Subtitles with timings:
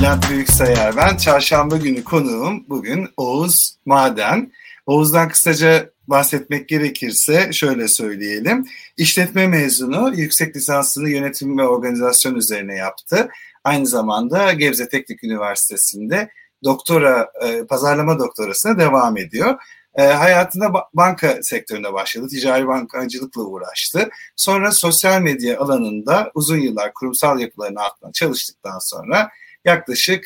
[0.00, 1.16] Bülent Büyüksayar ben.
[1.16, 4.52] Çarşamba günü konuğum bugün Oğuz Maden.
[4.86, 8.66] Oğuz'dan kısaca bahsetmek gerekirse şöyle söyleyelim.
[8.96, 13.28] İşletme mezunu, yüksek lisansını yönetim ve organizasyon üzerine yaptı.
[13.64, 16.30] Aynı zamanda Gebze Teknik Üniversitesi'nde
[16.64, 19.54] doktora, e, pazarlama doktorasına devam ediyor.
[19.94, 22.28] E, hayatında banka sektöründe başladı.
[22.28, 24.10] Ticari bankacılıkla uğraştı.
[24.36, 29.30] Sonra sosyal medya alanında uzun yıllar kurumsal yapıların altında çalıştıktan sonra
[29.64, 30.24] yaklaşık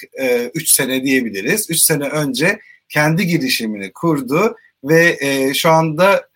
[0.54, 1.70] 3 e, sene diyebiliriz.
[1.70, 6.28] 3 sene önce kendi girişimini kurdu ve e, şu anda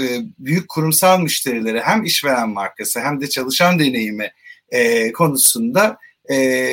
[0.00, 0.04] e,
[0.38, 4.32] büyük kurumsal müşterilere hem işveren markası hem de çalışan deneyimi
[5.14, 5.98] konusunda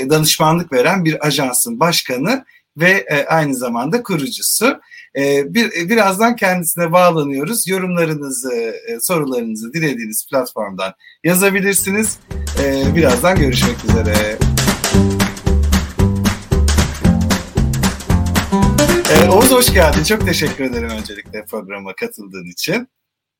[0.09, 2.45] danışmanlık veren bir ajansın başkanı
[2.77, 4.79] ve e, aynı zamanda kurucusu.
[5.15, 7.67] E, bir, birazdan kendisine bağlanıyoruz.
[7.67, 8.53] Yorumlarınızı,
[8.87, 10.93] e, sorularınızı dilediğiniz platformdan
[11.23, 12.17] yazabilirsiniz.
[12.63, 14.37] E, birazdan görüşmek üzere.
[19.11, 20.03] Ee, Oğuz hoş geldin.
[20.03, 22.87] Çok teşekkür ederim öncelikle programa katıldığın için.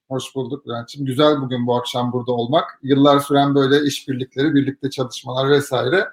[0.10, 1.06] Hoş bulduk Bülent'ciğim.
[1.06, 2.80] Güzel bugün bu akşam burada olmak.
[2.84, 6.06] Yıllar süren böyle işbirlikleri, birlikte çalışmalar vesaire.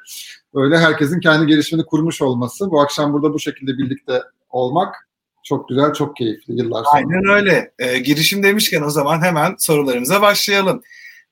[0.54, 2.70] Böyle herkesin kendi gelişimini kurmuş olması.
[2.70, 5.08] Bu akşam burada bu şekilde birlikte olmak
[5.44, 6.96] çok güzel, çok keyifli yıllar sonra.
[6.96, 7.72] Aynen öyle.
[7.78, 10.82] E, girişim demişken o zaman hemen sorularımıza başlayalım.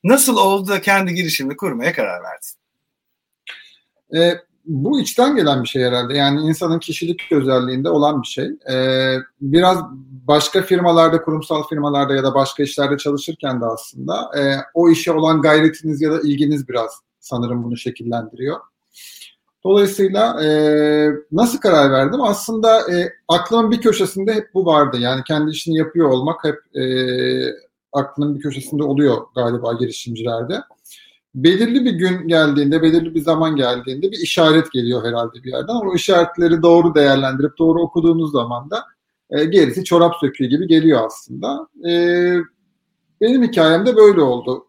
[0.04, 2.58] Nasıl oldu da kendi girişimini kurmaya karar verdin?
[4.16, 6.16] E, bu içten gelen bir şey herhalde.
[6.16, 8.50] Yani insanın kişilik özelliğinde olan bir şey.
[8.72, 9.78] Ee, biraz
[10.28, 15.42] başka firmalarda, kurumsal firmalarda ya da başka işlerde çalışırken de aslında e, o işe olan
[15.42, 18.60] gayretiniz ya da ilginiz biraz sanırım bunu şekillendiriyor.
[19.64, 20.48] Dolayısıyla e,
[21.32, 22.20] nasıl karar verdim?
[22.22, 24.96] Aslında e, aklımın bir köşesinde hep bu vardı.
[25.00, 26.84] Yani kendi işini yapıyor olmak hep e,
[27.92, 30.60] aklının bir köşesinde oluyor galiba girişimcilerde
[31.34, 35.74] belirli bir gün geldiğinde, belirli bir zaman geldiğinde bir işaret geliyor herhalde bir yerden.
[35.74, 38.84] O işaretleri doğru değerlendirip doğru okuduğunuz zaman da
[39.30, 41.68] e, gerisi çorap söküğü gibi geliyor aslında.
[41.88, 41.92] E,
[43.20, 44.66] benim hikayemde böyle oldu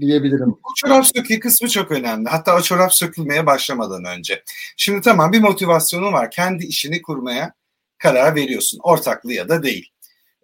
[0.00, 0.50] diyebilirim.
[0.50, 2.28] Bu çorap söküğü kısmı çok önemli.
[2.28, 4.42] Hatta o çorap sökülmeye başlamadan önce.
[4.76, 6.30] Şimdi tamam bir motivasyonun var.
[6.30, 7.52] Kendi işini kurmaya
[7.98, 8.78] karar veriyorsun.
[8.82, 9.90] Ortaklı ya da değil.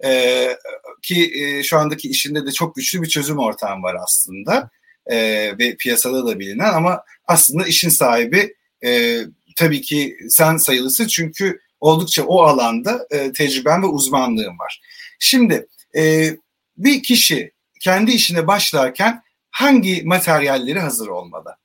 [0.04, 0.56] Ee,
[1.02, 4.70] ki e, şu andaki işinde de çok güçlü bir çözüm ortağım var aslında
[5.06, 5.18] e,
[5.58, 9.20] ve piyasada da bilinen ama aslında işin sahibi e,
[9.56, 14.82] tabii ki sen sayılısı çünkü oldukça o alanda e, tecrüben ve uzmanlığın var.
[15.18, 15.66] Şimdi
[15.96, 16.30] e,
[16.76, 21.56] bir kişi kendi işine başlarken hangi materyalleri hazır olmalı?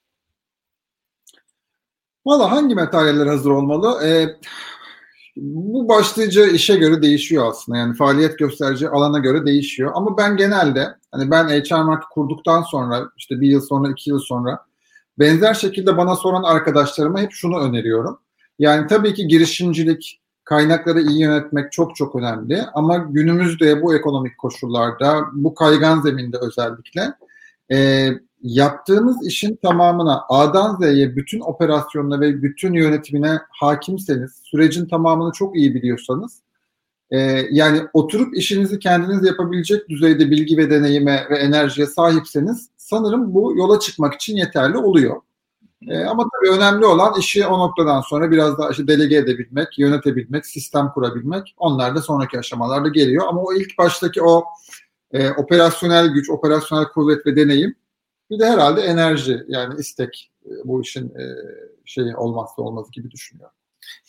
[2.26, 4.08] Valla hangi materyaller hazır olmalı?
[4.08, 4.28] Ee,
[5.38, 7.78] bu başlıca işe göre değişiyor aslında.
[7.78, 9.92] Yani faaliyet gösterici alana göre değişiyor.
[9.96, 14.20] Ama ben genelde hani ben HR Market kurduktan sonra işte bir yıl sonra iki yıl
[14.20, 14.66] sonra
[15.20, 18.20] benzer şekilde bana soran arkadaşlarıma hep şunu öneriyorum.
[18.60, 22.64] Yani tabii ki girişimcilik, kaynakları iyi yönetmek çok çok önemli.
[22.74, 27.14] Ama günümüzde bu ekonomik koşullarda, bu kaygan zeminde özellikle
[27.72, 28.10] e,
[28.46, 35.76] yaptığınız işin tamamına A'dan Z'ye bütün operasyonuna ve bütün yönetimine hakimseniz, sürecin tamamını çok iyi
[35.76, 36.42] biliyorsanız
[37.12, 37.18] e,
[37.52, 43.80] yani oturup işinizi kendiniz yapabilecek düzeyde bilgi ve deneyime ve enerjiye sahipseniz sanırım bu yola
[43.80, 45.22] çıkmak için yeterli oluyor.
[45.88, 50.46] E, ama tabii önemli olan işi o noktadan sonra biraz daha işte delege edebilmek, yönetebilmek,
[50.46, 51.56] sistem kurabilmek.
[51.58, 53.26] Onlar da sonraki aşamalarda geliyor.
[53.28, 54.44] Ama o ilk baştaki o
[55.12, 57.76] e, operasyonel güç, operasyonel kuvvet ve deneyim
[58.30, 61.24] bir de herhalde enerji yani istek e, bu işin e,
[61.86, 63.56] şeyi olmazsa olmaz gibi düşünüyorum.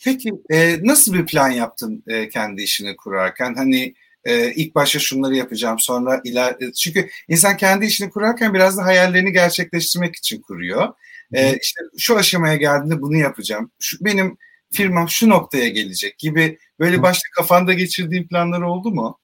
[0.03, 3.55] Peki e, nasıl bir plan yaptın e, kendi işini kurarken?
[3.55, 3.93] Hani
[4.25, 9.31] e, ilk başta şunları yapacağım sonra iler çünkü insan kendi işini kurarken biraz da hayallerini
[9.31, 10.93] gerçekleştirmek için kuruyor.
[11.33, 13.71] E, işte şu aşamaya geldiğinde bunu yapacağım.
[13.79, 14.37] Şu, benim
[14.71, 19.19] firmam şu noktaya gelecek gibi böyle başta kafanda geçirdiğin planlar oldu mu?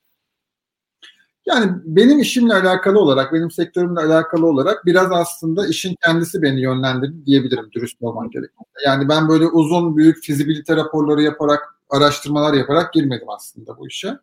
[1.45, 7.25] Yani benim işimle alakalı olarak, benim sektörümle alakalı olarak biraz aslında işin kendisi beni yönlendirdi
[7.25, 8.63] diyebilirim dürüst olman gerekirse.
[8.85, 11.59] Yani ben böyle uzun büyük fizibilite raporları yaparak,
[11.89, 14.17] araştırmalar yaparak girmedim aslında bu işe.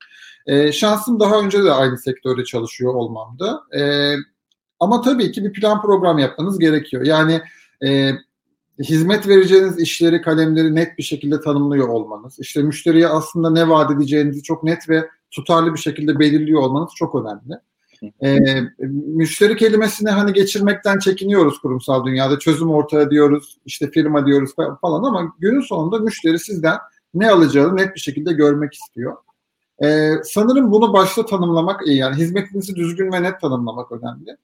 [0.47, 3.61] E, şansım daha önce de aynı sektörde çalışıyor olmamdı.
[3.79, 4.15] E,
[4.81, 7.07] ama tabii ki bir plan program yapmanız gerekiyor.
[7.07, 7.43] Yani
[7.85, 8.13] e,
[8.79, 14.43] hizmet vereceğiniz işleri, kalemleri net bir şekilde tanımlıyor olmanız, işte müşteriye aslında ne vaat edeceğinizi
[14.43, 17.61] çok net ve tutarlı bir şekilde belirliyor olmanız çok önemli.
[18.25, 22.39] Ee, müşteri kelimesini hani geçirmekten çekiniyoruz kurumsal dünyada.
[22.39, 24.51] Çözüm ortaya diyoruz, işte firma diyoruz
[24.81, 26.79] falan ama günün sonunda müşteri sizden
[27.15, 29.17] ne alacağını net bir şekilde görmek istiyor.
[29.83, 31.97] Ee, sanırım bunu başta tanımlamak iyi.
[31.97, 34.37] Yani hizmetinizi düzgün ve net tanımlamak önemli.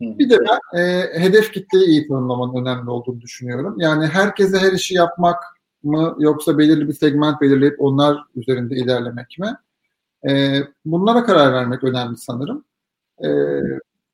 [0.00, 3.74] Bir de ben e, hedef kitleyi iyi tanımlamanın önemli olduğunu düşünüyorum.
[3.78, 5.36] Yani herkese her işi yapmak
[5.82, 9.56] mı yoksa belirli bir segment belirleyip onlar üzerinde ilerlemek mi?
[10.28, 12.64] E, bunlara karar vermek önemli sanırım.
[13.24, 13.28] E,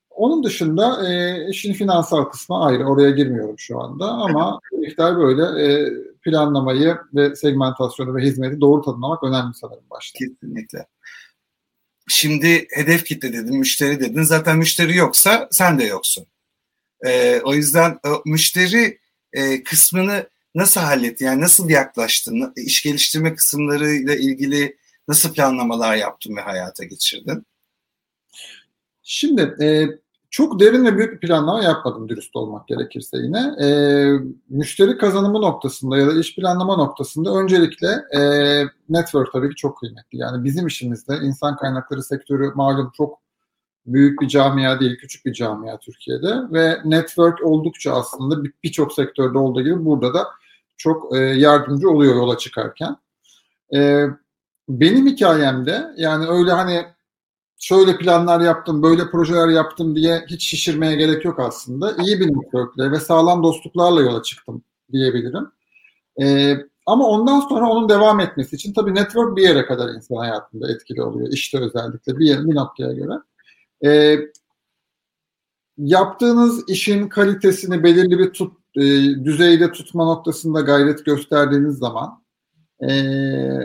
[0.09, 2.85] onun dışında e, işin finansal kısmı ayrı.
[2.85, 9.23] Oraya girmiyorum şu anda ama miktar böyle e, planlamayı ve segmentasyonu ve hizmeti doğru tanımlamak
[9.23, 10.19] önemli sanırım başta.
[10.19, 10.85] Kesinlikle.
[12.07, 14.23] Şimdi hedef kitle dedin, müşteri dedin.
[14.23, 16.25] Zaten müşteri yoksa sen de yoksun.
[17.05, 18.99] E, o yüzden o müşteri
[19.33, 21.25] e, kısmını nasıl hallettin?
[21.25, 22.53] Yani nasıl yaklaştın?
[22.55, 27.45] İş geliştirme kısımlarıyla ilgili nasıl planlamalar yaptın ve hayata geçirdin?
[29.03, 29.87] Şimdi e,
[30.29, 33.55] çok derin ve büyük bir planlama yapmadım dürüst olmak gerekirse yine.
[33.65, 33.67] E,
[34.49, 38.21] müşteri kazanımı noktasında ya da iş planlama noktasında öncelikle e,
[38.89, 40.17] network tabii ki çok kıymetli.
[40.17, 43.19] Yani bizim işimizde insan kaynakları sektörü malum çok
[43.85, 49.61] büyük bir camia değil, küçük bir camia Türkiye'de ve network oldukça aslında birçok sektörde olduğu
[49.61, 50.27] gibi burada da
[50.77, 52.97] çok e, yardımcı oluyor yola çıkarken.
[53.75, 54.05] E,
[54.69, 56.85] benim hikayemde yani öyle hani
[57.57, 61.91] şöyle planlar yaptım, böyle projeler yaptım diye hiç şişirmeye gerek yok aslında.
[61.91, 65.47] İyi bir networkle ve sağlam dostluklarla yola çıktım diyebilirim.
[66.21, 70.71] Ee, ama ondan sonra onun devam etmesi için tabii network bir yere kadar insan hayatında
[70.71, 71.29] etkili oluyor.
[71.31, 73.13] İşte özellikle bir, yer, bir noktaya göre.
[73.85, 74.19] Ee,
[75.77, 78.81] yaptığınız işin kalitesini belirli bir tut, e,
[79.25, 82.24] düzeyde tutma noktasında gayret gösterdiğiniz zaman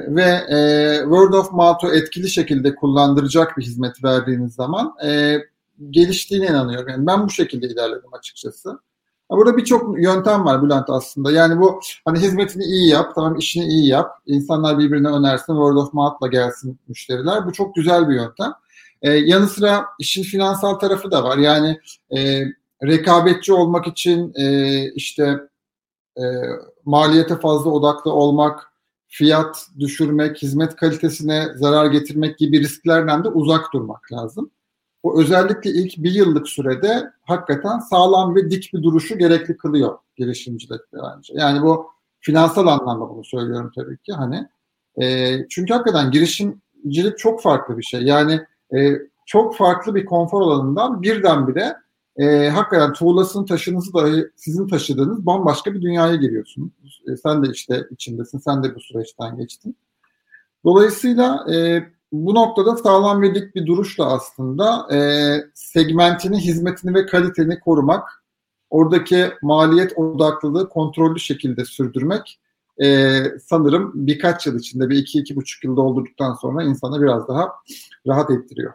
[0.09, 5.39] ve e, word of mouth'u etkili şekilde kullandıracak bir hizmet verdiğiniz zaman e,
[5.91, 6.89] geliştiğine inanıyorum.
[6.89, 8.79] Yani ben bu şekilde ilerledim açıkçası.
[9.31, 11.33] Burada birçok yöntem var Bülent aslında.
[11.33, 14.11] Yani bu hani hizmetini iyi yap, tamam işini iyi yap.
[14.27, 17.47] İnsanlar birbirine önersin, word of mouth'la gelsin müşteriler.
[17.47, 18.53] Bu çok güzel bir yöntem.
[19.03, 21.39] Ee, yanı sıra işin finansal tarafı da var.
[21.39, 21.81] Yani
[22.17, 22.45] e,
[22.83, 25.39] rekabetçi olmak için e, işte
[26.17, 26.23] e,
[26.85, 28.73] maliyete fazla odaklı olmak,
[29.11, 34.51] fiyat düşürmek, hizmet kalitesine zarar getirmek gibi risklerden de uzak durmak lazım.
[35.05, 40.97] Bu özellikle ilk bir yıllık sürede hakikaten sağlam ve dik bir duruşu gerekli kılıyor girişimcilikte
[40.97, 41.35] bence.
[41.37, 41.87] Yani bu
[42.21, 44.49] finansal anlamda bunu söylüyorum tabii ki hani.
[45.03, 48.03] E, çünkü hakikaten girişimcilik çok farklı bir şey.
[48.03, 48.41] Yani
[48.77, 48.93] e,
[49.27, 51.77] çok farklı bir konfor alanından birdenbire
[52.17, 57.03] e, hakikaten tuğlasını taşınızı dahi sizin taşıdığınız bambaşka bir dünyaya giriyorsunuz.
[57.09, 59.77] E, sen de işte içindesin, sen de bu süreçten geçtin.
[60.65, 64.99] Dolayısıyla e, bu noktada sağlam ve dik bir duruşla aslında e,
[65.55, 68.25] segmentini, hizmetini ve kaliteni korumak,
[68.71, 72.41] oradaki maliyet odaklılığı kontrollü şekilde sürdürmek
[72.83, 77.53] e, sanırım birkaç yıl içinde bir iki, iki buçuk yılda olduktan sonra insana biraz daha
[78.07, 78.73] rahat ettiriyor.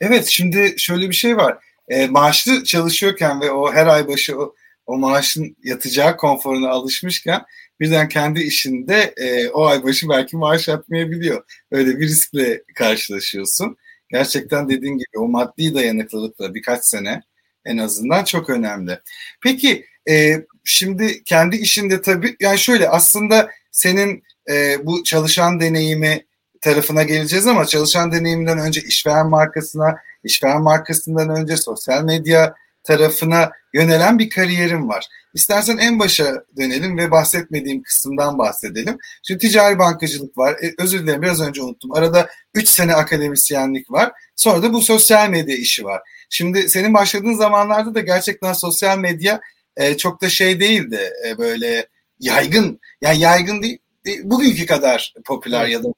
[0.00, 1.58] Evet şimdi şöyle bir şey var
[1.88, 4.54] e, maaşlı çalışıyorken ve o her ay başı o,
[4.86, 7.42] o maaşın yatacağı konforuna alışmışken
[7.80, 11.44] birden kendi işinde e, o ay başı belki maaş yatmayabiliyor.
[11.70, 13.76] Öyle bir riskle karşılaşıyorsun.
[14.10, 17.22] Gerçekten dediğin gibi o maddi dayanıklılıkla birkaç sene
[17.64, 19.00] en azından çok önemli.
[19.42, 26.26] Peki e, şimdi kendi işinde tabii yani şöyle aslında senin e, bu çalışan deneyimi
[26.64, 34.18] tarafına geleceğiz ama çalışan deneyiminden önce işveren markasına işveren markasından önce sosyal medya tarafına yönelen
[34.18, 35.06] bir kariyerim var.
[35.34, 38.98] İstersen en başa dönelim ve bahsetmediğim kısımdan bahsedelim.
[39.22, 40.56] Şimdi ticari bankacılık var.
[40.62, 41.92] E, özür dilerim biraz önce unuttum.
[41.92, 44.12] Arada 3 sene akademisyenlik var.
[44.36, 46.02] Sonra da bu sosyal medya işi var.
[46.30, 49.40] Şimdi senin başladığın zamanlarda da gerçekten sosyal medya
[49.76, 51.10] e, çok da şey değildi.
[51.28, 51.86] E, böyle
[52.20, 52.80] yaygın.
[53.00, 53.78] Yani yaygın değil.
[54.22, 55.88] Bugünkü kadar popüler ya da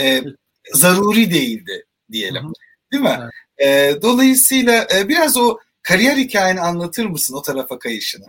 [0.00, 0.24] e,
[0.72, 2.52] zaruri değildi diyelim.
[2.92, 3.18] Değil mi?
[3.58, 3.96] Evet.
[3.96, 8.26] E, dolayısıyla e, biraz o kariyer hikayeni anlatır mısın o tarafa kayışını?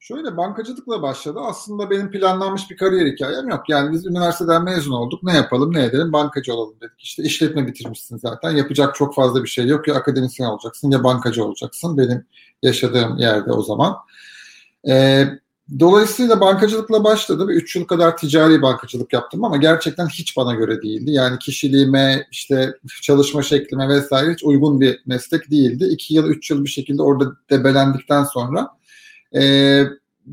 [0.00, 1.40] Şöyle bankacılıkla başladı.
[1.42, 3.68] Aslında benim planlanmış bir kariyer hikayem yok.
[3.68, 5.22] Yani biz üniversiteden mezun olduk.
[5.22, 7.00] Ne yapalım ne edelim bankacı olalım dedik.
[7.02, 8.50] İşte işletme bitirmişsin zaten.
[8.50, 9.88] Yapacak çok fazla bir şey yok.
[9.88, 11.98] Ya akademisyen olacaksın ya bankacı olacaksın.
[11.98, 12.26] Benim
[12.62, 13.96] yaşadığım yerde o zaman.
[14.88, 15.24] Ee,
[15.80, 17.50] Dolayısıyla bankacılıkla başladım.
[17.50, 21.10] 3 yıl kadar ticari bankacılık yaptım ama gerçekten hiç bana göre değildi.
[21.10, 25.84] Yani kişiliğime, işte çalışma şeklime vesaire hiç uygun bir meslek değildi.
[25.84, 28.68] 2 yıl, 3 yıl bir şekilde orada debelendikten sonra
[29.34, 29.84] e,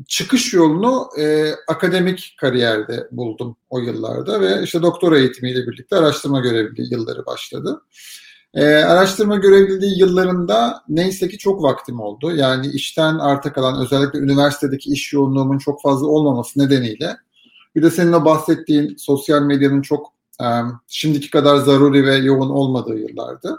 [0.08, 6.92] çıkış yolunu e, akademik kariyerde buldum o yıllarda ve işte doktora eğitimiyle birlikte araştırma görevliliği
[6.92, 7.82] yılları başladı.
[8.54, 12.36] E, araştırma görevliliği yıllarında neyse ki çok vaktim oldu.
[12.36, 17.16] Yani işten arta kalan özellikle üniversitedeki iş yoğunluğumun çok fazla olmaması nedeniyle
[17.76, 20.46] bir de senin o bahsettiğin sosyal medyanın çok e,
[20.88, 23.58] şimdiki kadar zaruri ve yoğun olmadığı yıllardı.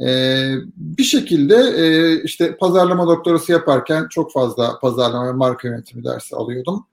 [0.00, 6.36] Ee, bir şekilde e, işte pazarlama doktorası yaparken çok fazla pazarlama ve marka yönetimi dersi
[6.36, 6.86] alıyordum.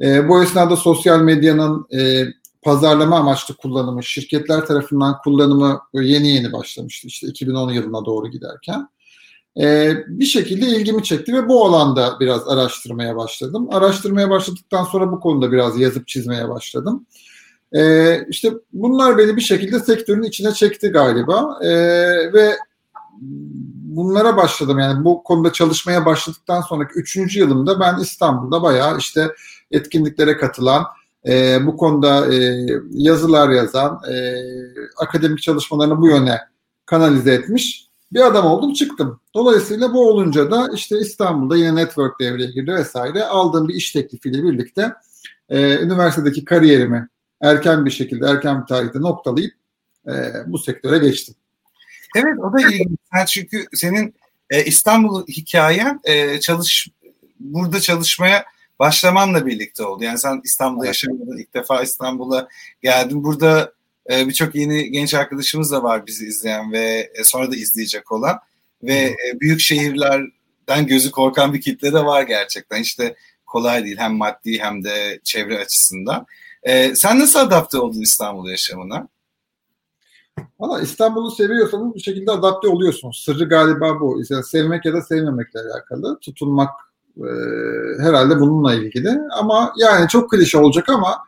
[0.00, 2.24] E, bu esnada sosyal medyanın e,
[2.62, 8.88] pazarlama amaçlı kullanımı, şirketler tarafından kullanımı yeni yeni başlamıştı işte 2010 yılına doğru giderken.
[9.60, 13.68] E, bir şekilde ilgimi çekti ve bu alanda biraz araştırmaya başladım.
[13.70, 17.06] Araştırmaya başladıktan sonra bu konuda biraz yazıp çizmeye başladım.
[17.72, 21.70] E, işte bunlar beni bir şekilde sektörün içine çekti galiba e,
[22.32, 22.56] ve
[23.82, 29.28] bunlara başladım yani bu konuda çalışmaya başladıktan sonraki üçüncü yılımda ben İstanbul'da bayağı işte
[29.70, 30.84] etkinliklere katılan,
[31.28, 34.36] e, bu konuda e, yazılar yazan, e,
[34.96, 36.38] akademik çalışmalarını bu yöne
[36.86, 39.20] kanalize etmiş bir adam oldum çıktım.
[39.34, 43.24] Dolayısıyla bu olunca da işte İstanbul'da yine network devreye girdi vesaire.
[43.24, 44.92] Aldığım bir iş teklifiyle birlikte
[45.48, 47.08] e, üniversitedeki kariyerimi
[47.40, 49.52] erken bir şekilde, erken bir tarihte noktalayıp
[50.06, 50.12] e,
[50.46, 51.34] bu sektöre geçtim.
[52.16, 52.98] Evet o da ilginç.
[53.26, 54.14] Çünkü senin
[54.50, 56.88] e, İstanbul hikayen e, çalış
[57.40, 58.44] burada çalışmaya
[58.82, 60.04] başlamanla birlikte oldu.
[60.04, 61.38] Yani sen İstanbul'da yaşamadın.
[61.38, 62.48] ilk defa İstanbul'a
[62.82, 63.24] geldin.
[63.24, 63.72] Burada
[64.10, 68.38] e, birçok yeni genç arkadaşımız da var bizi izleyen ve e, sonra da izleyecek olan.
[68.82, 72.82] Ve e, büyük şehirlerden gözü korkan bir kitle de var gerçekten.
[72.82, 76.26] İşte kolay değil hem maddi hem de çevre açısından.
[76.62, 79.08] E, sen nasıl adapte oldun İstanbul yaşamına?
[80.60, 83.22] Valla İstanbul'u seviyorsanız bir şekilde adapte oluyorsunuz.
[83.24, 84.22] Sırrı galiba bu.
[84.30, 86.18] Yani sevmek ya da sevmemekle alakalı.
[86.20, 87.30] Tutunmak e,
[88.02, 89.18] herhalde bununla ilgili.
[89.38, 91.18] Ama yani çok klişe olacak ama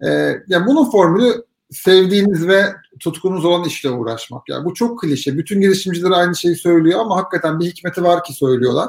[0.00, 0.08] e,
[0.46, 4.48] yani bunun formülü sevdiğiniz ve tutkunuz olan işle uğraşmak.
[4.48, 5.38] Yani bu çok klişe.
[5.38, 8.88] Bütün girişimciler aynı şeyi söylüyor ama hakikaten bir hikmeti var ki söylüyorlar.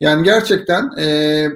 [0.00, 1.46] Yani gerçekten e,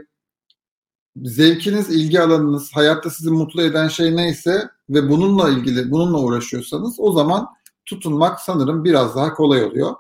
[1.17, 7.13] zevkiniz, ilgi alanınız, hayatta sizi mutlu eden şey neyse ve bununla ilgili, bununla uğraşıyorsanız o
[7.13, 7.49] zaman
[7.87, 9.95] tutunmak sanırım biraz daha kolay oluyor.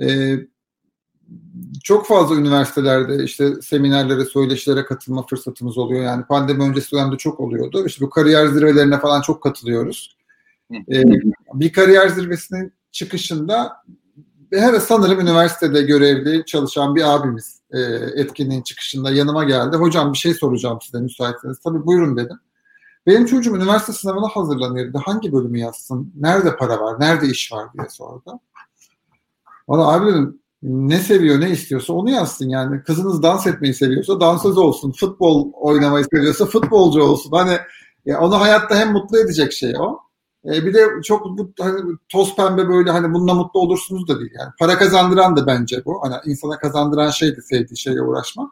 [0.00, 0.34] Ee,
[1.82, 6.04] çok fazla üniversitelerde işte seminerlere, söyleşilere katılma fırsatımız oluyor.
[6.04, 7.86] Yani pandemi öncesi dönemde çok oluyordu.
[7.86, 10.16] İşte bu kariyer zirvelerine falan çok katılıyoruz.
[10.72, 11.02] Ee,
[11.54, 13.82] bir kariyer zirvesinin çıkışında
[14.52, 17.80] her sanırım üniversitede görevli çalışan bir abimiz e,
[18.14, 19.76] etkinliğin çıkışında yanıma geldi.
[19.76, 21.58] Hocam bir şey soracağım size müsaitseniz.
[21.58, 22.40] Tabii buyurun dedim.
[23.06, 25.00] Benim çocuğum üniversite sınavına hazırlanıyordu.
[25.04, 26.12] Hangi bölümü yazsın?
[26.16, 27.00] Nerede para var?
[27.00, 28.40] Nerede iş var diye sordu.
[29.68, 32.82] Bana abi dedim ne seviyor, ne istiyorsa onu yazsın yani.
[32.82, 34.92] Kızınız dans etmeyi seviyorsa dansöz olsun.
[34.92, 37.30] Futbol oynamayı seviyorsa futbolcu olsun.
[37.32, 37.58] Hani
[38.06, 39.98] ya onu hayatta hem mutlu edecek şey o.
[40.44, 44.30] E, bir de çok bu, hani, toz pembe böyle hani bununla mutlu olursunuz da değil.
[44.38, 46.00] Yani para kazandıran da bence bu.
[46.02, 48.50] Hani insana kazandıran şey de sevdiği şeyle uğraşmak.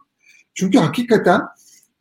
[0.55, 1.43] Çünkü hakikaten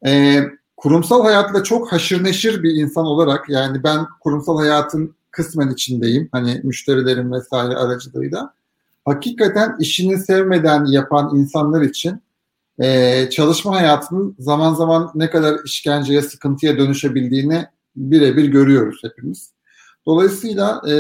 [0.06, 0.42] e,
[0.78, 6.30] kurumsal hayatla çok haşır neşir bir insan olarak yani ben kurumsal hayatın kısmen içindeyim.
[6.32, 8.54] Hani müşterilerim vesaire aracılığıyla.
[9.06, 12.24] Hakikaten işini sevmeden yapan insanlar için
[12.80, 19.52] e, çalışma hayatının zaman zaman ne kadar işkenceye, sıkıntıya dönüşebildiğini birebir görüyoruz hepimiz.
[20.06, 20.96] Dolayısıyla e,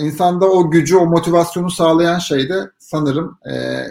[0.00, 3.84] insanda o gücü, o motivasyonu sağlayan şey de sanırım e,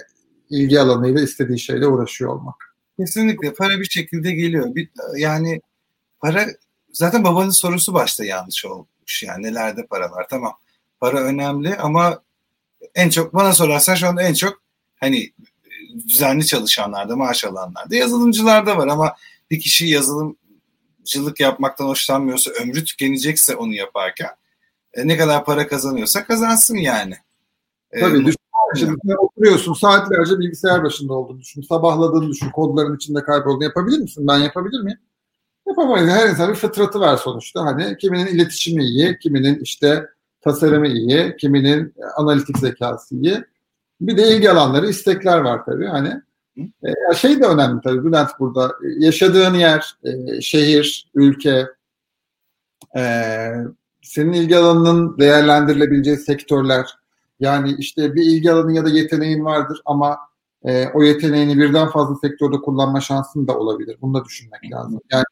[0.49, 2.75] ilgi alanıyla istediği şeyle uğraşıyor olmak.
[2.97, 4.75] Kesinlikle para bir şekilde geliyor.
[4.75, 5.61] Bir, yani
[6.19, 6.45] para
[6.93, 10.53] zaten babanın sorusu başta yanlış olmuş yani nelerde para var tamam
[10.99, 12.21] para önemli ama
[12.95, 14.61] en çok bana sorarsan şu anda en çok
[14.95, 15.31] hani
[16.07, 19.15] düzenli çalışanlarda maaş alanlarda yazılımcılarda var ama
[19.51, 24.29] bir kişi yazılımcılık yapmaktan hoşlanmıyorsa ömrü tükenecekse onu yaparken
[24.93, 27.15] e, ne kadar para kazanıyorsa kazansın yani.
[27.91, 28.41] E, Tabii düşün
[28.77, 31.61] Şimdi sen oturuyorsun saatlerce bilgisayar başında olduğunu düşün.
[31.61, 32.49] Sabahladığını düşün.
[32.49, 34.27] Kodların içinde kaybolduğunu yapabilir misin?
[34.27, 34.99] Ben yapabilir miyim?
[35.67, 36.09] Yapamayız.
[36.09, 37.65] Her insan bir fıtratı var sonuçta.
[37.65, 40.05] Hani kiminin iletişimi iyi, kiminin işte
[40.41, 43.43] tasarımı iyi, kiminin analitik zekası iyi.
[44.01, 45.87] Bir de ilgi alanları, istekler var tabii.
[45.87, 46.21] Hani
[46.57, 48.75] e, şey de önemli tabii Bülent burada.
[48.97, 51.67] Yaşadığın yer, e, şehir, ülke,
[52.97, 53.03] e,
[54.01, 56.97] senin ilgi alanının değerlendirilebileceği sektörler,
[57.39, 60.17] yani işte bir ilgi alanın ya da yeteneğin vardır ama
[60.63, 63.97] e, o yeteneğini birden fazla sektörde kullanma şansın da olabilir.
[64.01, 65.01] Bunu da düşünmek lazım.
[65.11, 65.23] Yani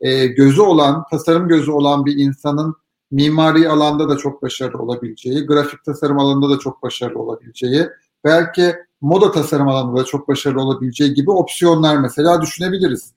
[0.00, 2.76] e, gözü olan, tasarım gözü olan bir insanın
[3.10, 7.88] mimari alanda da çok başarılı olabileceği, grafik tasarım alanında da çok başarılı olabileceği,
[8.24, 13.14] belki moda tasarım alanında da çok başarılı olabileceği gibi opsiyonlar mesela düşünebiliriz.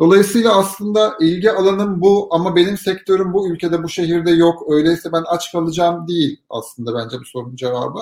[0.00, 4.72] Dolayısıyla aslında ilgi alanım bu ama benim sektörüm bu ülkede bu şehirde yok.
[4.72, 8.00] Öyleyse ben aç kalacağım değil aslında bence bu sorunun cevabı.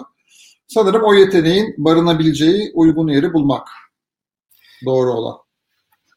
[0.67, 3.69] Sanırım o yeteneğin barınabileceği uygun yeri bulmak
[4.85, 5.37] doğru olan.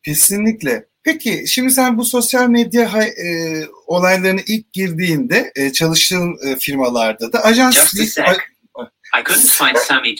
[0.05, 0.92] Kesinlikle.
[1.03, 7.43] Peki şimdi sen bu sosyal medya e, olaylarına ilk girdiğinde e, çalıştığın e, firmalarda da
[7.43, 7.75] ajans...
[7.75, 8.37] Just a sec.
[9.19, 10.15] I couldn't find Sammy.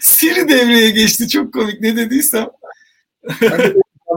[0.00, 1.28] Siri devreye geçti.
[1.28, 1.80] Çok komik.
[1.80, 2.46] Ne dediysem.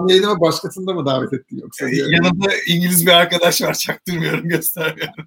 [0.07, 1.87] yayınıma başkasını da mı davet ettin yoksa?
[1.87, 2.05] Diye.
[2.09, 5.25] Yanımda İngiliz bir arkadaş var çaktırmıyorum göstermiyorum.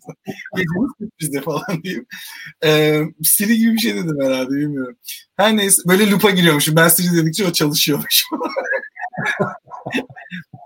[1.21, 2.07] Bizde falan diyeyim.
[2.65, 4.97] Ee, Siri gibi bir şey dedim herhalde bilmiyorum.
[5.37, 6.77] Her neyse böyle lupa giriyormuşum.
[6.77, 8.25] Ben Siri dedikçe o çalışıyormuş.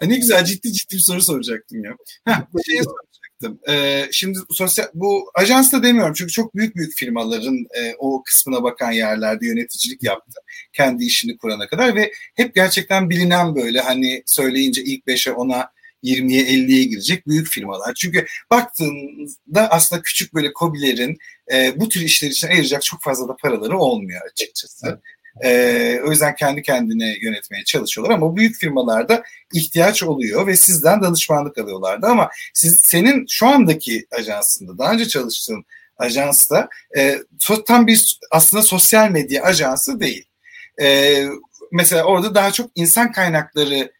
[0.03, 1.97] ne güzel ciddi ciddi bir soru soracaktım ya.
[2.25, 3.61] Heh, şey soracaktım.
[3.69, 8.63] Ee, şimdi sosyal bu ajans da demiyorum çünkü çok büyük büyük firmaların e, o kısmına
[8.63, 10.41] bakan yerlerde yöneticilik yaptı.
[10.73, 15.75] Kendi işini kurana kadar ve hep gerçekten bilinen böyle hani söyleyince ilk 5'e 10'a
[16.05, 17.95] 20'ye 50'ye girecek büyük firmalar.
[17.95, 21.19] Çünkü baktığında aslında küçük böyle kobilerin
[21.53, 24.87] e, bu tür işler için ayıracak çok fazla da paraları olmuyor açıkçası.
[24.87, 24.99] Evet.
[25.43, 29.23] E, o yüzden kendi kendine yönetmeye çalışıyorlar ama büyük firmalarda
[29.55, 35.65] ihtiyaç oluyor ve sizden danışmanlık alıyorlardı ama siz senin şu andaki ajansında daha önce çalıştığın
[35.97, 37.19] ajansta e,
[37.67, 40.25] tam bir aslında sosyal medya ajansı değil.
[40.83, 41.19] E,
[41.73, 43.93] mesela orada daha çok insan kaynakları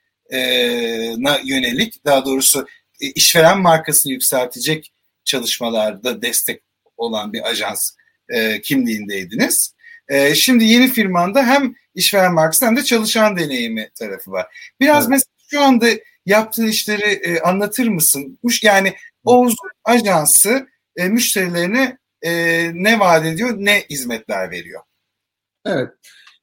[1.19, 2.67] na yönelik daha doğrusu
[3.01, 4.93] e, işveren markasını yükseltecek
[5.25, 6.63] çalışmalarda destek
[6.97, 7.91] olan bir ajans
[8.29, 9.75] e, kimliğindeydiniz.
[10.09, 14.47] E, şimdi yeni firmanda hem işveren markası hem de çalışan deneyimi tarafı var.
[14.81, 15.11] Biraz evet.
[15.11, 15.87] mesela şu anda
[16.27, 18.39] yaptığın işleri e, anlatır mısın?
[18.63, 18.95] Yani
[19.25, 22.31] Oğuz Ajansı e, müşterilerine e,
[22.75, 24.83] ne vaat ediyor, ne hizmetler veriyor?
[25.65, 25.89] Evet.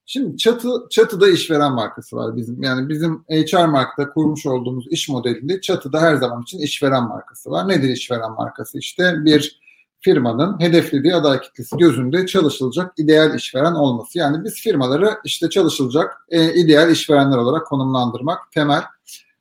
[0.06, 2.64] Şimdi çatı çatıda işveren markası var bizim.
[2.64, 7.70] Yani bizim HR markta kurmuş olduğumuz iş modelinde çatıda her zaman için işveren markası var.
[7.70, 8.80] Nedir işveren markası?
[8.80, 9.60] İşte bir
[10.02, 14.18] firmanın hedeflediği aday kitlesi gözünde çalışılacak ideal işveren olması.
[14.18, 18.84] Yani biz firmaları işte çalışılacak e, ideal işverenler olarak konumlandırmak temel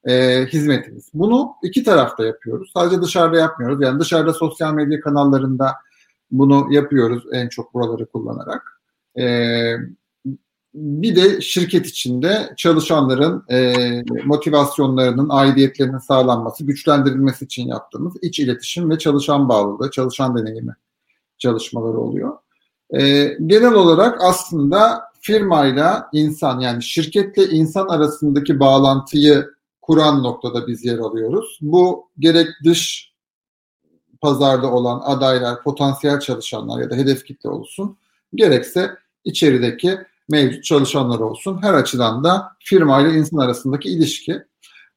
[0.09, 1.11] e, hizmetimiz.
[1.15, 2.71] Bunu iki tarafta yapıyoruz.
[2.75, 3.83] Sadece dışarıda yapmıyoruz.
[3.83, 5.73] Yani dışarıda sosyal medya kanallarında
[6.31, 8.81] bunu yapıyoruz en çok buraları kullanarak.
[9.19, 9.25] E,
[10.75, 13.75] bir de şirket içinde çalışanların e,
[14.25, 20.77] motivasyonlarının, aidiyetlerinin sağlanması, güçlendirilmesi için yaptığımız iç iletişim ve çalışan bağlılığı, çalışan deneyimi
[21.39, 22.39] çalışmaları oluyor.
[22.91, 29.47] E, genel olarak aslında firmayla insan yani şirketle insan arasındaki bağlantıyı
[29.83, 31.59] kuran noktada biz yer alıyoruz.
[31.61, 33.11] Bu gerek dış
[34.21, 37.97] pazarda olan adaylar, potansiyel çalışanlar ya da hedef kitle olsun,
[38.35, 38.91] gerekse
[39.25, 39.99] içerideki
[40.31, 41.63] mevcut çalışanlar olsun.
[41.63, 44.43] Her açıdan da firma ile insan arasındaki ilişki.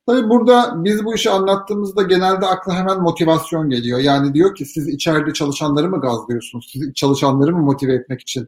[0.08, 4.00] Tabii burada biz bu işi anlattığımızda genelde akla hemen motivasyon geliyor.
[4.00, 6.70] Yani diyor ki siz içeride çalışanları mı gazlıyorsunuz?
[6.74, 8.48] Siz çalışanları mı motive etmek için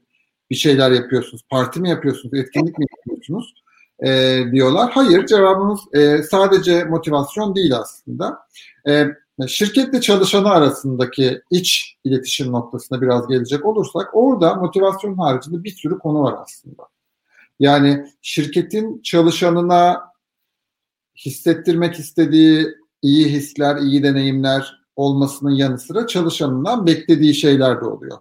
[0.50, 1.44] bir şeyler yapıyorsunuz?
[1.50, 2.34] Parti mi yapıyorsunuz?
[2.34, 3.54] Etkinlik mi yapıyorsunuz?
[4.00, 4.92] E, diyorlar.
[4.92, 8.40] Hayır cevabımız e, sadece motivasyon değil aslında.
[8.88, 9.08] E,
[9.48, 16.24] şirketle çalışanı arasındaki iç iletişim noktasına biraz gelecek olursak orada motivasyon haricinde bir sürü konu
[16.24, 16.84] var aslında.
[17.60, 20.02] Yani şirketin çalışanına
[21.26, 22.68] hissettirmek istediği
[23.02, 28.18] iyi hisler, iyi deneyimler olmasının yanı sıra çalışanından beklediği şeyler de oluyor.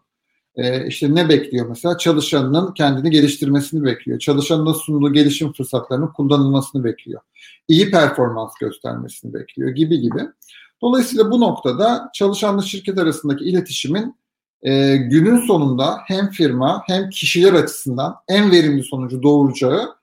[0.57, 1.99] Ee, işte ne bekliyor mesela?
[1.99, 4.19] Çalışanının kendini geliştirmesini bekliyor.
[4.19, 7.21] Çalışanın sunduğu gelişim fırsatlarının kullanılmasını bekliyor.
[7.69, 10.21] İyi performans göstermesini bekliyor gibi gibi.
[10.85, 14.17] Dolayısıyla bu noktada çalışanla şirket arasındaki iletişimin
[14.63, 19.97] e, günün sonunda hem firma hem kişiler açısından en verimli sonucu doğuracağı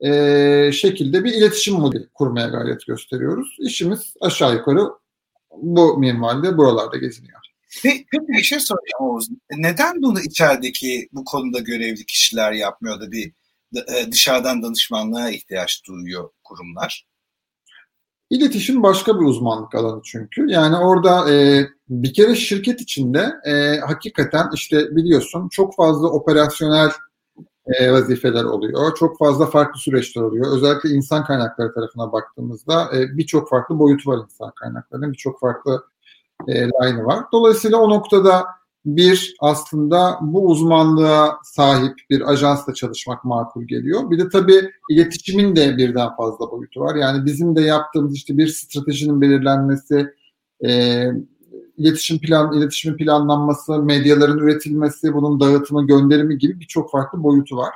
[0.00, 3.56] e, şekilde bir iletişim modeli kurmaya gayret gösteriyoruz.
[3.60, 4.88] İşimiz aşağı yukarı
[5.56, 7.40] bu minvalde buralarda geziniyor.
[7.82, 9.28] Peki bir şey soracağım Oğuz.
[9.56, 13.32] Neden bunu içerideki bu konuda görevli kişiler yapmıyor da bir
[13.76, 17.07] e, dışarıdan danışmanlığa ihtiyaç duyuyor kurumlar?
[18.30, 20.50] İletişim başka bir uzmanlık alanı çünkü.
[20.50, 26.90] Yani orada e, bir kere şirket içinde e, hakikaten işte biliyorsun çok fazla operasyonel
[27.66, 28.94] e, vazifeler oluyor.
[28.94, 30.56] Çok fazla farklı süreçler oluyor.
[30.56, 35.12] Özellikle insan kaynakları tarafına baktığımızda e, birçok farklı boyutu var insan kaynaklarının.
[35.12, 35.84] Birçok farklı
[36.48, 37.24] e, line'ı var.
[37.32, 38.44] Dolayısıyla o noktada
[38.86, 44.10] bir aslında bu uzmanlığa sahip bir ajansla çalışmak makul geliyor.
[44.10, 46.94] Bir de tabii iletişimin de birden fazla boyutu var.
[46.94, 50.14] Yani bizim de yaptığımız işte bir stratejinin belirlenmesi,
[50.64, 51.04] e,
[51.76, 57.74] iletişim plan, iletişimin planlanması, medyaların üretilmesi, bunun dağıtımı, gönderimi gibi birçok farklı boyutu var.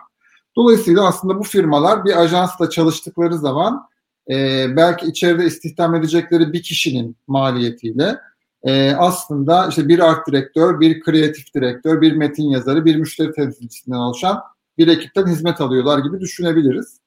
[0.56, 3.88] Dolayısıyla aslında bu firmalar bir ajansla çalıştıkları zaman
[4.30, 8.18] e, belki içeride istihdam edecekleri bir kişinin maliyetiyle
[8.64, 13.96] e, aslında işte bir art direktör, bir kreatif direktör, bir metin yazarı, bir müşteri temsilcisinden
[13.96, 14.40] oluşan
[14.78, 17.00] bir ekipten hizmet alıyorlar gibi düşünebiliriz.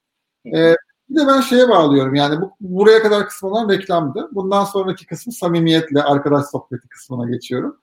[0.45, 0.75] E,
[1.09, 4.29] bir de ben şeye bağlıyorum yani bu buraya kadar kısmı olan reklamdı.
[4.31, 7.77] Bundan sonraki kısmı samimiyetle arkadaş sohbeti kısmına geçiyorum.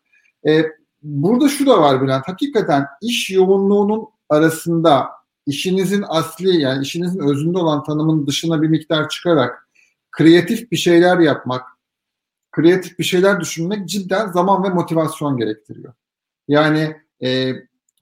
[0.49, 0.67] E,
[1.03, 2.29] burada şu da var Bülent.
[2.29, 5.09] Hakikaten iş yoğunluğunun arasında
[5.47, 9.69] işinizin asli yani işinizin özünde olan tanımın dışına bir miktar çıkarak
[10.11, 11.63] kreatif bir şeyler yapmak,
[12.53, 15.93] kreatif bir şeyler düşünmek cidden zaman ve motivasyon gerektiriyor.
[16.49, 17.53] Yani e,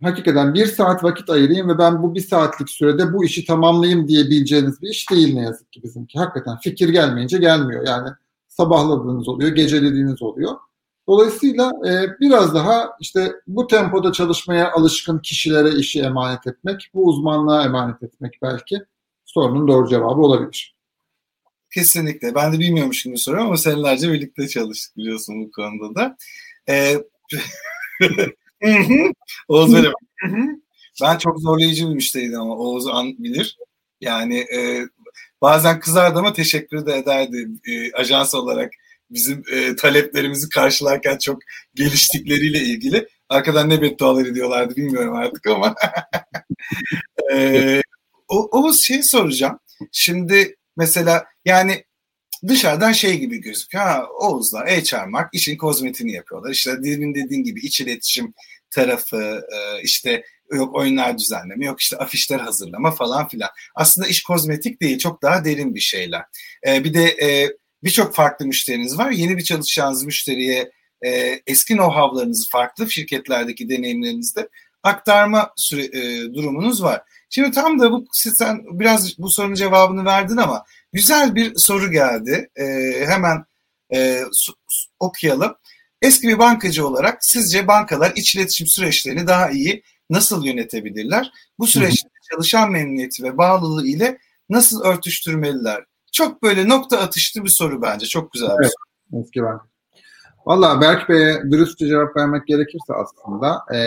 [0.02, 4.82] hakikaten bir saat vakit ayırayım ve ben bu bir saatlik sürede bu işi tamamlayayım diyebileceğiniz
[4.82, 6.18] bir iş değil ne yazık ki bizimki.
[6.18, 7.86] Hakikaten fikir gelmeyince gelmiyor.
[7.86, 8.08] Yani
[8.48, 10.56] sabahladığınız oluyor, gecelediğiniz oluyor.
[11.08, 17.64] Dolayısıyla e, biraz daha işte bu tempoda çalışmaya alışkın kişilere işi emanet etmek, bu uzmanlığa
[17.64, 18.82] emanet etmek belki
[19.24, 20.80] sorunun doğru cevabı olabilir.
[21.74, 22.35] Kesinlikle.
[22.35, 26.16] Ben de bilmiyormuş gibi soruyorum ama senelerce birlikte çalıştık biliyorsun bu konuda da.
[26.68, 26.96] Ee,
[29.48, 29.88] Oğuz böyle
[31.02, 33.59] ben çok zorlayıcı bir müşteriydim ama Oğuz an bilir.
[34.00, 34.88] Yani e,
[35.42, 38.72] bazen kızardı ama teşekkür de ederdi e, ajans olarak
[39.11, 41.38] bizim e, taleplerimizi karşılarken çok
[41.74, 43.09] geliştikleriyle ilgili.
[43.28, 45.74] Arkadan ne beddualar ediyorlardı bilmiyorum artık ama.
[47.35, 47.83] e,
[48.28, 49.59] o, Oğuz şey soracağım.
[49.92, 51.85] Şimdi mesela yani
[52.49, 53.85] dışarıdan şey gibi gözüküyor.
[53.85, 56.51] Ha, Oğuz'la HR Mark işin kozmetiğini yapıyorlar.
[56.51, 58.35] İşte demin dediğin gibi iç iletişim
[58.71, 63.51] tarafı, e, işte yok oyunlar düzenleme, yok işte afişler hazırlama falan filan.
[63.75, 66.23] Aslında iş kozmetik değil, çok daha derin bir şeyler.
[66.66, 67.49] E, bir de e,
[67.85, 69.11] birçok farklı müşteriniz var.
[69.11, 70.71] Yeni bir çalışacağınız müşteriye
[71.47, 74.49] eski know-how'larınızı farklı şirketlerdeki deneyimlerinizde
[74.83, 77.03] aktarma süre, e, durumunuz var.
[77.31, 82.51] Şimdi tam da bu sen biraz bu sorunun cevabını verdin ama güzel bir soru geldi.
[82.57, 82.64] E,
[83.07, 83.45] hemen
[83.95, 84.25] e,
[85.01, 85.55] okuyalım.
[86.03, 91.33] Eski bir bankacı olarak sizce bankalar iç iletişim süreçlerini daha iyi nasıl yönetebilirler?
[91.59, 95.85] Bu süreçte çalışan memnuniyeti ve bağlılığı ile nasıl örtüştürmeliler?
[96.12, 98.07] Çok böyle nokta atışlı bir soru bence.
[98.07, 98.73] Çok güzel bir evet,
[99.11, 99.23] soru.
[99.23, 99.71] Eski banka.
[100.47, 103.81] Valla Berk Bey'e dürüstçe cevap vermek gerekirse aslında e,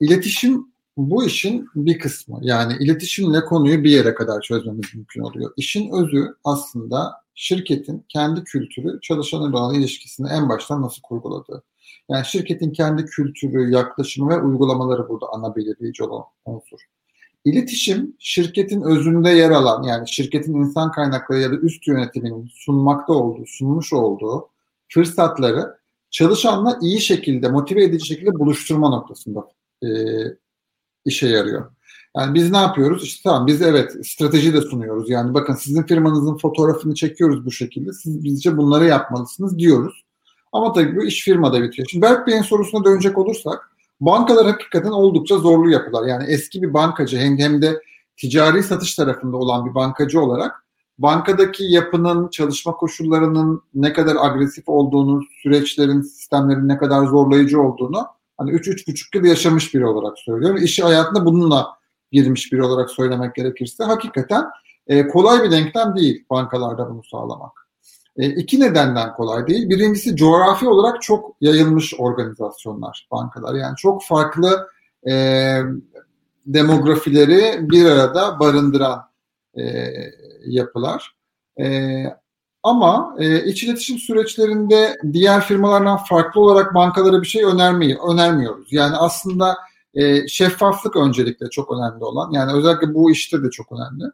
[0.00, 2.38] iletişim bu işin bir kısmı.
[2.42, 5.52] Yani iletişimle konuyu bir yere kadar çözmemiz mümkün oluyor.
[5.56, 11.62] İşin özü aslında şirketin kendi kültürü çalışanlarla olan ilişkisini en baştan nasıl kurguladığı.
[12.08, 16.78] Yani şirketin kendi kültürü, yaklaşımı ve uygulamaları burada ana belirleyici olan unsur.
[17.44, 23.46] İletişim şirketin özünde yer alan yani şirketin insan kaynakları ya da üst yönetiminin sunmakta olduğu,
[23.46, 24.48] sunmuş olduğu
[24.88, 25.78] fırsatları
[26.10, 29.48] çalışanla iyi şekilde, motive edici şekilde buluşturma noktasında
[29.82, 29.88] e,
[31.04, 31.70] işe yarıyor.
[32.16, 33.04] Yani biz ne yapıyoruz?
[33.04, 35.10] İşte tamam biz evet strateji de sunuyoruz.
[35.10, 37.92] Yani bakın sizin firmanızın fotoğrafını çekiyoruz bu şekilde.
[37.92, 40.04] Siz bizce bunları yapmalısınız diyoruz.
[40.52, 41.88] Ama tabii bu iş firmada bitiyor.
[41.90, 46.06] Şimdi Berk Bey'in sorusuna dönecek olursak bankalar hakikaten oldukça zorlu yapılar.
[46.06, 47.82] Yani eski bir bankacı hem, hem de
[48.16, 50.64] ticari satış tarafında olan bir bankacı olarak
[50.98, 58.06] bankadaki yapının, çalışma koşullarının ne kadar agresif olduğunu, süreçlerin, sistemlerin ne kadar zorlayıcı olduğunu
[58.38, 60.56] hani 3-3,5 yıl yaşamış biri olarak söylüyorum.
[60.62, 61.78] İşi hayatında bununla
[62.12, 64.44] girmiş biri olarak söylemek gerekirse hakikaten
[64.86, 67.68] e, kolay bir denklem değil bankalarda bunu sağlamak.
[68.16, 69.68] E, iki nedenden kolay değil.
[69.68, 73.54] Birincisi coğrafi olarak çok yayılmış organizasyonlar bankalar.
[73.54, 74.68] Yani çok farklı
[75.08, 75.12] e,
[76.46, 79.02] demografileri bir arada barındıran
[79.58, 79.92] e,
[80.46, 81.16] yapılar.
[81.60, 82.04] E,
[82.62, 88.72] ama e, iç iletişim süreçlerinde diğer firmalardan farklı olarak bankalara bir şey önermeyi önermiyoruz.
[88.72, 89.56] Yani aslında
[89.94, 92.32] e, şeffaflık öncelikle çok önemli olan.
[92.32, 94.04] Yani özellikle bu işte de çok önemli.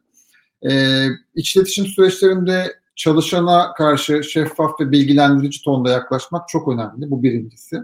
[0.62, 7.10] E, iç iletişim süreçlerinde çalışana karşı şeffaf ve bilgilendirici tonda yaklaşmak çok önemli.
[7.10, 7.80] Bu birincisi.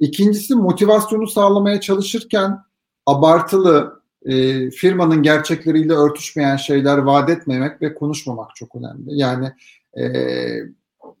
[0.00, 2.58] İkincisi motivasyonu sağlamaya çalışırken
[3.06, 9.18] abartılı e, firmanın gerçekleriyle örtüşmeyen şeyler vaat etmemek ve konuşmamak çok önemli.
[9.18, 9.52] Yani
[9.98, 10.04] e,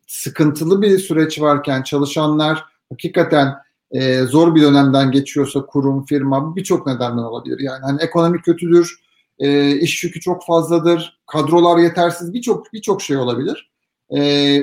[0.06, 3.54] sıkıntılı bir süreç varken çalışanlar hakikaten
[3.90, 7.60] e, zor bir dönemden geçiyorsa kurum, firma birçok nedenden olabilir.
[7.60, 9.00] Yani hani ekonomi kötüdür,
[9.38, 13.70] e, iş yükü çok fazladır, kadrolar yetersiz birçok birçok şey olabilir.
[14.16, 14.62] E,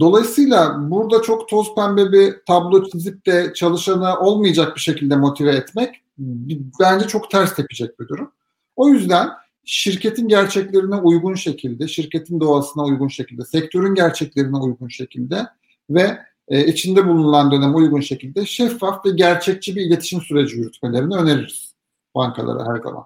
[0.00, 6.02] dolayısıyla burada çok toz pembe bir tablo çizip de çalışanı olmayacak bir şekilde motive etmek
[6.80, 8.32] bence çok ters tepecek bir durum.
[8.76, 9.28] O yüzden
[9.68, 15.46] şirketin gerçeklerine uygun şekilde, şirketin doğasına uygun şekilde, sektörün gerçeklerine uygun şekilde
[15.90, 21.74] ve e, içinde bulunan dönem uygun şekilde şeffaf ve gerçekçi bir iletişim süreci yürütmelerini öneririz
[22.14, 23.04] bankalara her zaman.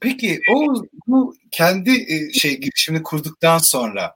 [0.00, 0.74] Peki o
[1.06, 4.14] bu kendi e, şey girişimini kurduktan sonra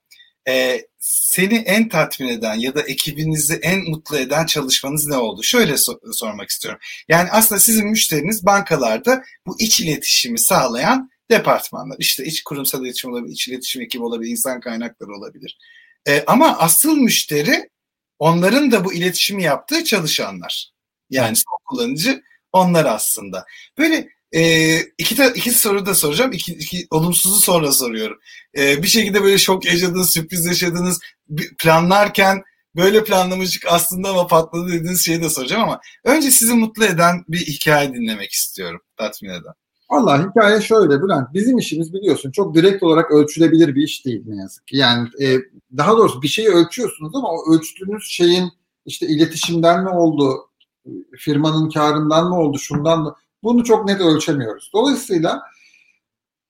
[0.49, 5.43] e, seni en tatmin eden ya da ekibinizi en mutlu eden çalışmanız ne oldu?
[5.43, 6.81] Şöyle so- sormak istiyorum.
[7.09, 11.97] Yani aslında sizin müşteriniz bankalarda bu iç iletişimi sağlayan departmanlar.
[11.99, 15.59] İşte iç kurumsal iletişim olabilir, iç iletişim ekibi olabilir, insan kaynakları olabilir.
[16.09, 17.71] E, ama asıl müşteri
[18.19, 20.73] onların da bu iletişimi yaptığı çalışanlar.
[21.11, 23.45] Yani son kullanıcı onlar aslında.
[23.79, 26.33] Böyle e, iki, ta, iki soru da soracağım.
[26.33, 28.19] İki, iki olumsuzu sonra soruyorum.
[28.59, 31.01] E, bir şekilde böyle şok yaşadınız, sürpriz yaşadınız.
[31.59, 32.43] Planlarken
[32.77, 37.47] böyle planlamıştık aslında ama patladı dediğiniz şeyi de soracağım ama önce sizi mutlu eden bir
[37.47, 38.81] hikaye dinlemek istiyorum.
[38.97, 39.53] Tatmin eden.
[39.93, 41.35] Allah hikaye şöyle Bülent.
[41.35, 44.77] Bizim işimiz biliyorsun çok direkt olarak ölçülebilir bir iş değil ne yazık ki.
[44.77, 45.37] Yani e,
[45.77, 48.53] daha doğrusu bir şeyi ölçüyorsunuz ama o ölçtüğünüz şeyin
[48.87, 50.37] işte iletişimden mi oldu,
[51.19, 53.17] firmanın karından mı oldu, şundan mı?
[53.43, 54.71] Bunu çok net ölçemiyoruz.
[54.75, 55.43] Dolayısıyla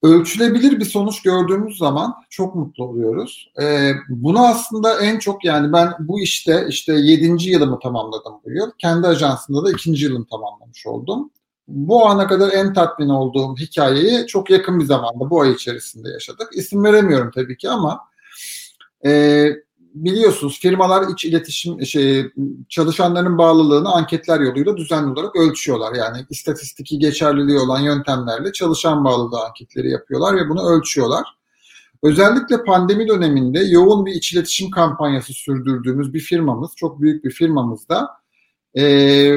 [0.03, 3.53] ölçülebilir bir sonuç gördüğümüz zaman çok mutlu oluyoruz.
[3.63, 7.51] Ee, bunu aslında en çok yani ben bu işte işte 7.
[7.51, 8.71] yılımı tamamladım bu yıl.
[8.79, 9.91] Kendi ajansında da 2.
[9.91, 11.31] yılımı tamamlamış oldum.
[11.69, 16.49] Bu ana kadar en tatmin olduğum hikayeyi çok yakın bir zamanda bu ay içerisinde yaşadık.
[16.53, 18.01] İsim veremiyorum tabii ki ama
[19.05, 19.47] e,
[19.95, 22.27] biliyorsunuz firmalar iç iletişim şey
[22.69, 25.95] çalışanların bağlılığını anketler yoluyla düzenli olarak ölçüyorlar.
[25.95, 31.25] Yani istatistiki geçerliliği olan yöntemlerle çalışan bağlılığı anketleri yapıyorlar ve bunu ölçüyorlar.
[32.03, 38.09] Özellikle pandemi döneminde yoğun bir iç iletişim kampanyası sürdürdüğümüz bir firmamız, çok büyük bir firmamızda
[38.79, 39.37] e,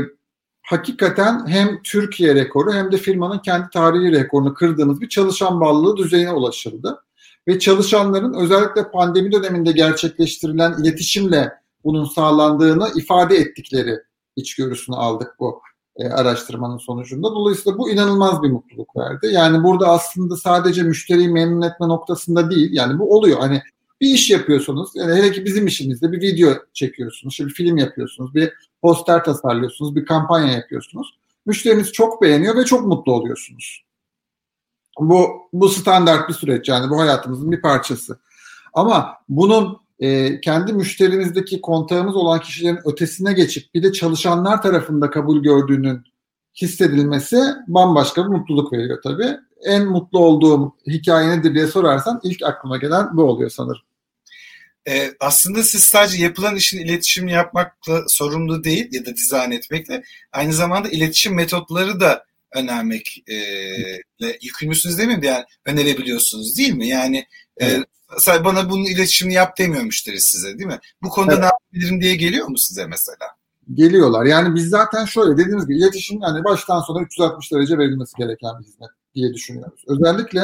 [0.65, 6.32] hakikaten hem Türkiye rekoru hem de firmanın kendi tarihi rekorunu kırdığımız bir çalışan bağlılığı düzeyine
[6.32, 7.04] ulaşıldı
[7.47, 13.99] ve çalışanların özellikle pandemi döneminde gerçekleştirilen iletişimle bunun sağlandığını ifade ettikleri
[14.36, 15.62] içgörüsünü aldık bu
[15.97, 17.28] e, araştırmanın sonucunda.
[17.28, 19.28] Dolayısıyla bu inanılmaz bir mutluluk verdi.
[19.32, 22.69] Yani burada aslında sadece müşteriyi memnun etme noktasında değil.
[22.73, 23.39] Yani bu oluyor.
[23.39, 23.62] Hani
[24.01, 24.89] bir iş yapıyorsunuz.
[24.95, 30.05] Yani hele ki bizim işimizde bir video çekiyorsunuz, bir film yapıyorsunuz, bir poster tasarlıyorsunuz, bir
[30.05, 31.17] kampanya yapıyorsunuz.
[31.45, 33.86] Müşteriniz çok beğeniyor ve çok mutlu oluyorsunuz.
[34.99, 38.19] Bu, bu standart bir süreç yani bu hayatımızın bir parçası.
[38.73, 45.43] Ama bunun e, kendi müşterimizdeki kontağımız olan kişilerin ötesine geçip bir de çalışanlar tarafında kabul
[45.43, 46.03] gördüğünün
[46.62, 49.38] hissedilmesi bambaşka bir mutluluk veriyor tabii.
[49.63, 53.82] En mutlu olduğum hikaye nedir diye sorarsan ilk aklıma gelen bu oluyor sanırım.
[54.88, 60.54] Ee, aslında siz sadece yapılan işin iletişim yapmakla sorumlu değil ya da dizayn etmekle aynı
[60.54, 63.34] zamanda iletişim metotları da önermekle
[64.22, 65.20] e, yükümlüsünüz değil mi?
[65.24, 66.88] Yani önerebiliyorsunuz değil mi?
[66.88, 67.18] Yani
[67.58, 67.86] e, evet.
[68.28, 70.80] e, bana bunun iletişimini yap demiyor müşteri size değil mi?
[71.04, 71.41] Bu konuda evet.
[71.41, 73.28] ne yapabilirim diye geliyor mu size mesela?
[73.74, 74.26] Geliyorlar.
[74.26, 78.65] Yani biz zaten şöyle dediğimiz gibi iletişim yani baştan sona 360 derece verilmesi gereken bir
[78.65, 79.84] hizmet diye düşünüyoruz.
[79.88, 80.41] Özellikle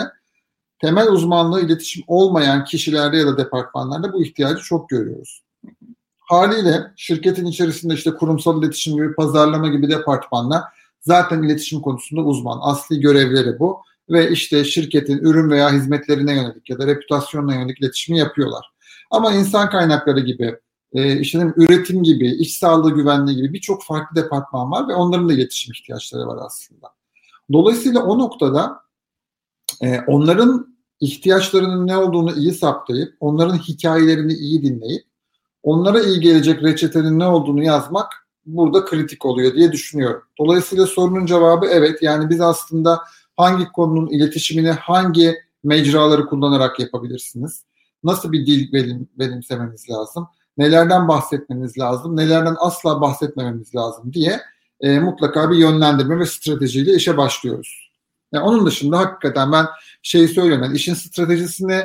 [0.81, 5.43] temel uzmanlığı iletişim olmayan kişilerde ya da departmanlarda bu ihtiyacı çok görüyoruz.
[6.19, 10.63] Haliyle şirketin içerisinde işte kurumsal iletişim gibi pazarlama gibi departmanlar
[11.01, 12.59] zaten iletişim konusunda uzman.
[12.61, 18.17] Asli görevleri bu ve işte şirketin ürün veya hizmetlerine yönelik ya da reputasyonuna yönelik iletişimi
[18.17, 18.71] yapıyorlar.
[19.11, 20.55] Ama insan kaynakları gibi,
[20.93, 25.33] e, işte üretim gibi, iş sağlığı güvenliği gibi birçok farklı departman var ve onların da
[25.33, 26.87] iletişim ihtiyaçları var aslında.
[27.53, 28.81] Dolayısıyla o noktada
[29.81, 35.03] e, onların ihtiyaçlarının ne olduğunu iyi saptayıp, onların hikayelerini iyi dinleyip,
[35.63, 40.23] onlara iyi gelecek reçetenin ne olduğunu yazmak burada kritik oluyor diye düşünüyorum.
[40.39, 42.01] Dolayısıyla sorunun cevabı evet.
[42.01, 43.01] Yani biz aslında
[43.37, 47.63] hangi konunun iletişimini hangi mecraları kullanarak yapabilirsiniz?
[48.03, 50.27] Nasıl bir dil benim, benimsemeniz lazım?
[50.57, 52.17] Nelerden bahsetmeniz lazım?
[52.17, 54.41] Nelerden asla bahsetmememiz lazım diye
[54.81, 57.91] e, mutlaka bir yönlendirme ve stratejiyle işe başlıyoruz.
[58.33, 59.65] Yani onun dışında hakikaten ben
[60.01, 60.63] şey söylüyorum.
[60.63, 61.83] Yani işin stratejisini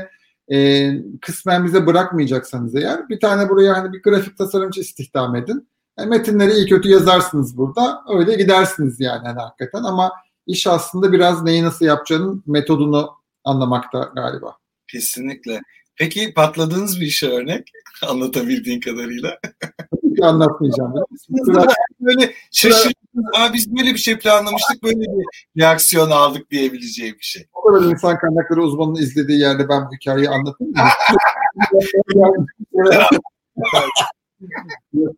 [0.53, 6.07] e, kısmen bize bırakmayacaksanız eğer bir tane buraya hani bir grafik tasarımcı istihdam edin yani
[6.07, 8.03] e, metinleri iyi kötü yazarsınız burada.
[8.09, 10.13] Öyle gidersiniz yani hani hakikaten ama
[10.47, 13.11] iş aslında biraz neyi nasıl yapacağının metodunu
[13.45, 14.57] anlamakta galiba.
[14.89, 15.61] Kesinlikle.
[15.97, 17.71] Peki patladığınız bir işe örnek
[18.03, 19.39] anlatabildiğin kadarıyla.
[20.17, 20.95] Ki anlatmayacağım.
[22.01, 22.95] böyle şaşırdınız.
[23.35, 25.09] Aa biz böyle bir şey planlamıştık böyle bir
[25.59, 27.47] reaksiyon aldık diyebileceğim bir şey.
[27.55, 30.79] O kadar insan kaynakları uzmanının izlediği yerde ben bu hikayeyi anlatayım mı?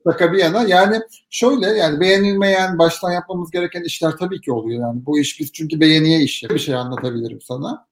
[0.06, 5.06] Şaka bir yana yani şöyle yani beğenilmeyen baştan yapmamız gereken işler tabii ki oluyor yani
[5.06, 7.87] bu iş biz çünkü beğeniye iş bir şey anlatabilirim sana.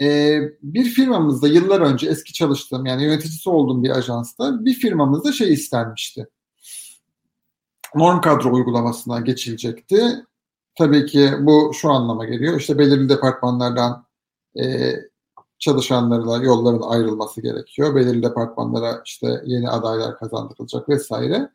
[0.00, 5.52] Ee, bir firmamızda yıllar önce eski çalıştığım yani yöneticisi olduğum bir ajansta bir firmamızda şey
[5.52, 6.28] istenmişti.
[7.94, 10.24] Norm kadro uygulamasına geçilecekti.
[10.78, 12.60] Tabii ki bu şu anlama geliyor.
[12.60, 14.06] İşte belirli departmanlardan
[14.60, 14.94] e,
[15.58, 17.94] çalışanlarla yolların ayrılması gerekiyor.
[17.94, 21.50] Belirli departmanlara işte yeni adaylar kazandırılacak vesaire.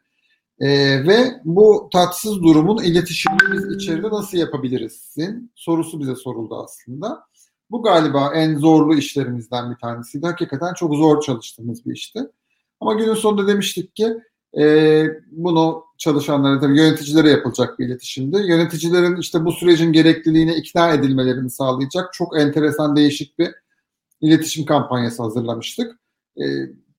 [0.60, 0.68] E,
[1.08, 7.24] ve bu tatsız durumun iletişimini biz içeride nasıl yapabilirizsin sorusu bize soruldu aslında.
[7.72, 10.26] Bu galiba en zorlu işlerimizden bir tanesiydi.
[10.26, 12.20] Hakikaten çok zor çalıştığımız bir işti.
[12.80, 14.18] Ama günün sonunda demiştik ki
[14.58, 18.38] E, bunu çalışanlara tabii yöneticilere yapılacak bir iletişimdi.
[18.38, 23.52] Yöneticilerin işte bu sürecin gerekliliğine ikna edilmelerini sağlayacak çok enteresan değişik bir
[24.22, 26.00] iletişim kampanyası hazırlamıştık.
[26.38, 26.44] E,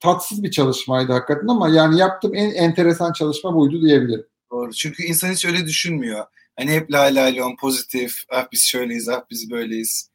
[0.01, 4.27] tatsız bir çalışmaydı hakikaten ama yani yaptığım en enteresan çalışma buydu diyebilirim.
[4.51, 4.73] Doğru.
[4.73, 6.25] Çünkü insan hiç öyle düşünmüyor.
[6.59, 10.11] Hani hep lay lay lon pozitif, ah biz şöyleyiz, ah biz böyleyiz.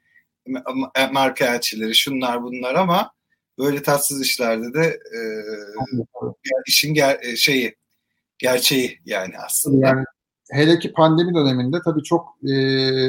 [1.11, 3.11] Marka elçileri, şunlar bunlar ama
[3.59, 5.19] böyle tatsız işlerde de e,
[6.67, 7.75] işin ger e, şeyi
[8.37, 9.87] gerçeği yani aslında.
[9.87, 10.05] Yani
[10.51, 12.55] hele ki pandemi döneminde tabii çok e,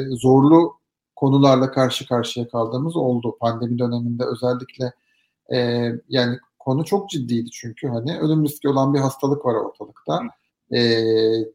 [0.09, 0.79] zorlu
[1.15, 3.37] konularla karşı karşıya kaldığımız oldu.
[3.39, 4.93] Pandemi döneminde özellikle
[5.53, 10.21] e, yani konu çok ciddiydi çünkü hani ölüm riski olan bir hastalık var ortalıkta.
[10.73, 11.03] E,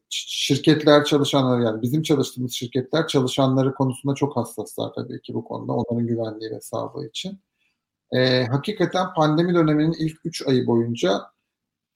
[0.09, 6.07] şirketler çalışanları yani bizim çalıştığımız şirketler çalışanları konusunda çok hassaslar tabii ki bu konuda onların
[6.07, 7.41] güvenliği ve sağlığı için.
[8.13, 11.21] E, hakikaten pandemi döneminin ilk 3 ayı boyunca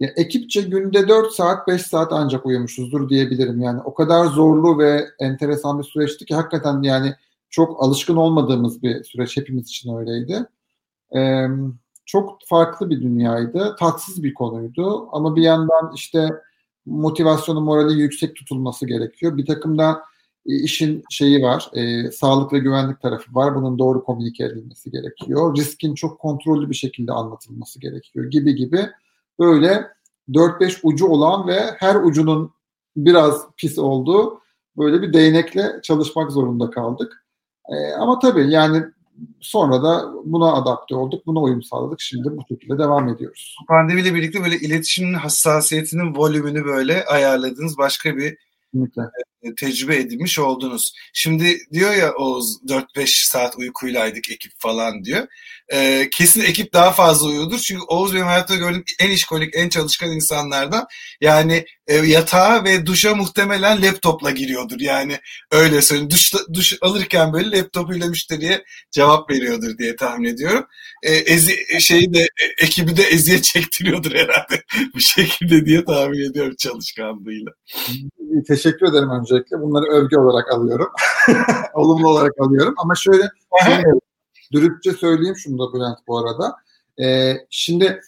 [0.01, 3.61] ya ekipçe günde 4 saat 5 saat ancak uyumuşuzdur diyebilirim.
[3.61, 7.15] Yani o kadar zorlu ve enteresan bir süreçti ki hakikaten yani
[7.51, 10.47] çok alışkın olmadığımız bir süreç hepimiz için öyleydi.
[11.17, 11.47] Ee,
[12.07, 13.77] çok farklı bir dünyaydı.
[13.79, 16.31] Tatsız bir konuydu ama bir yandan işte
[16.87, 19.37] motivasyonu, morali yüksek tutulması gerekiyor.
[19.37, 20.03] Bir takım da
[20.47, 23.55] e, işin şeyi var, e, sağlık ve güvenlik tarafı var.
[23.55, 25.57] Bunun doğru komünike edilmesi gerekiyor.
[25.57, 28.89] Riskin çok kontrollü bir şekilde anlatılması gerekiyor gibi gibi
[29.39, 29.89] böyle
[30.29, 32.51] 4-5 ucu olan ve her ucunun
[32.97, 34.41] biraz pis olduğu
[34.77, 37.25] böyle bir değnekle çalışmak zorunda kaldık.
[37.69, 38.85] E, ama tabii yani
[39.41, 42.01] sonra da buna adapte olduk, buna uyum sağladık.
[42.01, 43.57] Şimdi bu şekilde devam ediyoruz.
[43.69, 48.37] Pandemiyle birlikte böyle iletişimin hassasiyetinin volümünü böyle ayarladığınız başka bir
[48.75, 49.03] Kesinlikle.
[49.43, 50.93] E, tecrübe edinmiş oldunuz.
[51.13, 55.27] Şimdi diyor ya Oğuz 4-5 saat uykuylaydık ekip falan diyor.
[55.73, 57.59] Ee, kesin ekip daha fazla uyuyordur.
[57.59, 60.87] Çünkü Oğuz benim hayatta gördüğüm en işkolik, en çalışkan insanlardan.
[61.21, 64.81] Yani e, yatağa ve duşa muhtemelen laptopla giriyordur.
[64.81, 65.19] Yani
[65.51, 66.11] öyle söyleyeyim.
[66.11, 70.67] Duş, duş alırken böyle laptopuyla müşteriye cevap veriyordur diye tahmin ediyorum.
[71.03, 74.63] E, ezi, şeyi de e, ekibi de eziyet çektiriyordur herhalde
[74.95, 77.53] bu şekilde diye tahmin ediyorum çalışkanlığıyla.
[78.43, 79.61] Teşekkür ederim öncelikle.
[79.61, 80.89] Bunları övgü olarak alıyorum.
[81.75, 82.75] Olumlu olarak alıyorum.
[82.79, 83.31] Ama şöyle,
[83.65, 83.85] şöyle
[84.53, 86.57] dürüstçe söyleyeyim şunu da Bülent bu arada.
[87.03, 88.01] Ee, şimdi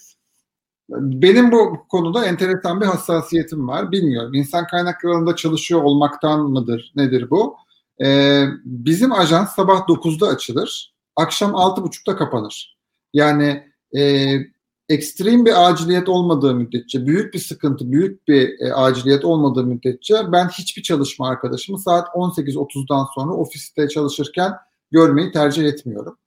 [0.89, 3.93] benim bu konuda enteresan bir hassasiyetim var.
[3.93, 4.35] Bilmiyorum.
[4.35, 6.93] İnsan kaynaklarında çalışıyor olmaktan mıdır?
[6.97, 7.57] Nedir bu?
[8.05, 10.95] Ee, bizim ajans sabah 9'da açılır.
[11.17, 12.77] Akşam 6.30'da kapanır.
[13.15, 14.33] Yani e,
[14.89, 20.49] ekstrem bir aciliyet olmadığı müddetçe, büyük bir sıkıntı, büyük bir e, aciliyet olmadığı müddetçe ben
[20.49, 24.53] hiçbir çalışma arkadaşımı saat 18.30'dan sonra ofiste çalışırken
[24.91, 26.19] görmeyi tercih etmiyorum.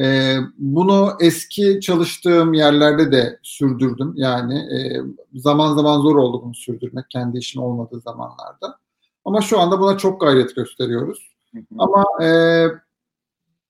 [0.00, 4.12] E, bunu eski çalıştığım yerlerde de sürdürdüm.
[4.16, 5.00] Yani e,
[5.34, 8.78] zaman zaman zor oldu bunu sürdürmek kendi işin olmadığı zamanlarda.
[9.24, 11.36] Ama şu anda buna çok gayret gösteriyoruz.
[11.54, 11.64] Hı hı.
[11.78, 12.28] Ama e,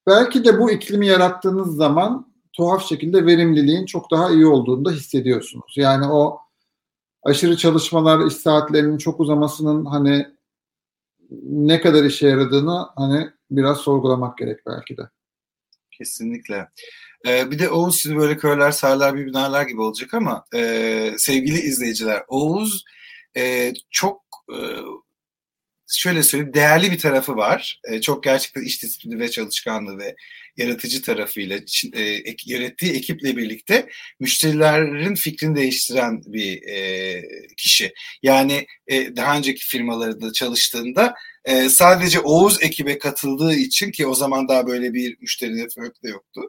[0.06, 5.74] belki de bu iklimi yarattığınız zaman tuhaf şekilde verimliliğin çok daha iyi olduğunu da hissediyorsunuz.
[5.76, 6.40] Yani o
[7.22, 10.26] aşırı çalışmalar, iş saatlerinin çok uzamasının hani
[11.42, 15.02] ne kadar işe yaradığını hani biraz sorgulamak gerek belki de.
[15.90, 16.68] Kesinlikle.
[17.26, 21.58] Ee, bir de Oğuz sizi böyle körler, sarlar, bir binalar gibi olacak ama e, sevgili
[21.58, 22.84] izleyiciler Oğuz
[23.36, 24.58] e, çok e,
[25.88, 27.80] şöyle söyleyeyim değerli bir tarafı var.
[27.84, 30.16] E, çok gerçekten iş disiplini ve çalışkanlığı ve
[30.56, 31.58] yaratıcı tarafıyla
[31.92, 33.88] e, yarattığı ekiple birlikte
[34.20, 37.22] müşterilerin fikrini değiştiren bir e,
[37.56, 37.92] kişi.
[38.22, 44.48] Yani e, daha önceki firmalarında çalıştığında e, sadece Oğuz ekibe katıldığı için ki o zaman
[44.48, 46.40] daha böyle bir müşteri network de yoktu.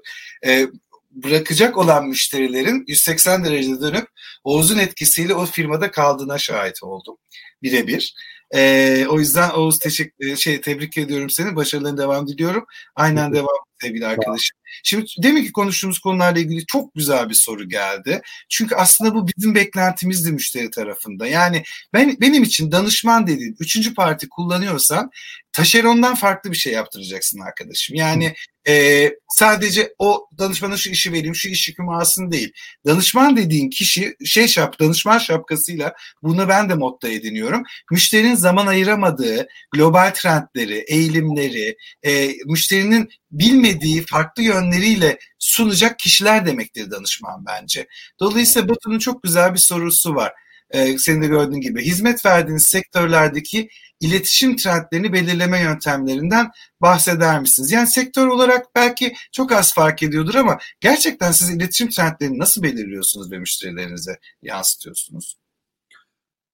[0.46, 0.68] E,
[1.12, 4.08] bırakacak olan müşterilerin 180 derecede dönüp
[4.44, 7.18] Oğuz'un etkisiyle o firmada kaldığına şahit oldum.
[7.64, 8.14] Birebir.
[8.56, 11.56] E, o yüzden Oğuz teşekkür, şey tebrik ediyorum seni.
[11.56, 12.66] Başarılarına devam diliyorum.
[12.96, 13.48] Aynen devam
[13.82, 14.58] sevgili arkadaşım.
[14.84, 18.22] Şimdi demin ki konuştuğumuz konularla ilgili çok güzel bir soru geldi.
[18.50, 21.28] Çünkü aslında bu bizim beklentimizdi müşteri tarafında.
[21.28, 25.12] Yani ben benim için danışman dediğin üçüncü parti kullanıyorsan
[25.58, 27.96] taşerondan farklı bir şey yaptıracaksın arkadaşım.
[27.96, 28.34] Yani
[28.68, 32.52] e, sadece o danışmana şu işi vereyim, şu iş yükümü alsın değil.
[32.86, 35.94] Danışman dediğin kişi şey şap, danışman şapkasıyla
[36.24, 37.64] bunu ben de modda ediniyorum.
[37.92, 47.46] Müşterinin zaman ayıramadığı global trendleri, eğilimleri, e, müşterinin bilmediği farklı yönleriyle sunacak kişiler demektir danışman
[47.46, 47.88] bence.
[48.20, 50.34] Dolayısıyla Batu'nun çok güzel bir sorusu var.
[50.72, 53.70] Ee, senin de gördüğün gibi hizmet verdiğiniz sektörlerdeki
[54.00, 57.72] iletişim trendlerini belirleme yöntemlerinden bahseder misiniz?
[57.72, 63.32] Yani sektör olarak belki çok az fark ediyordur ama gerçekten siz iletişim trendlerini nasıl belirliyorsunuz
[63.32, 65.38] ve müşterilerinize yansıtıyorsunuz?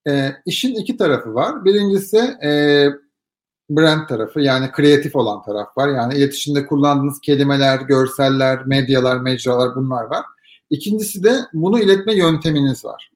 [0.08, 1.66] e, işin iki tarafı var.
[1.66, 2.50] Birincisi e,
[3.70, 5.90] brand tarafı yani kreatif olan taraf var.
[5.90, 10.26] Yani iletişimde kullandığınız kelimeler, görseller, medyalar, mecralar bunlar var.
[10.70, 13.12] İkincisi de bunu iletme yönteminiz var.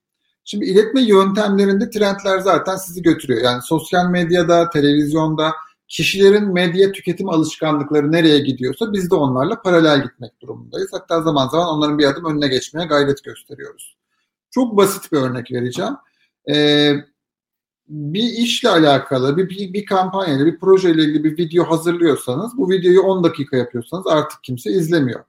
[0.50, 3.42] Şimdi iletme yöntemlerinde trendler zaten sizi götürüyor.
[3.44, 5.54] Yani sosyal medyada, televizyonda
[5.88, 10.90] kişilerin medya tüketim alışkanlıkları nereye gidiyorsa biz de onlarla paralel gitmek durumundayız.
[10.94, 13.98] Hatta zaman zaman onların bir adım önüne geçmeye gayret gösteriyoruz.
[14.52, 15.94] Çok basit bir örnek vereceğim.
[16.50, 16.94] Ee,
[17.88, 23.02] bir işle alakalı, bir, bir, bir kampanyayla, bir projeyle ilgili bir video hazırlıyorsanız, bu videoyu
[23.02, 25.24] 10 dakika yapıyorsanız artık kimse izlemiyor.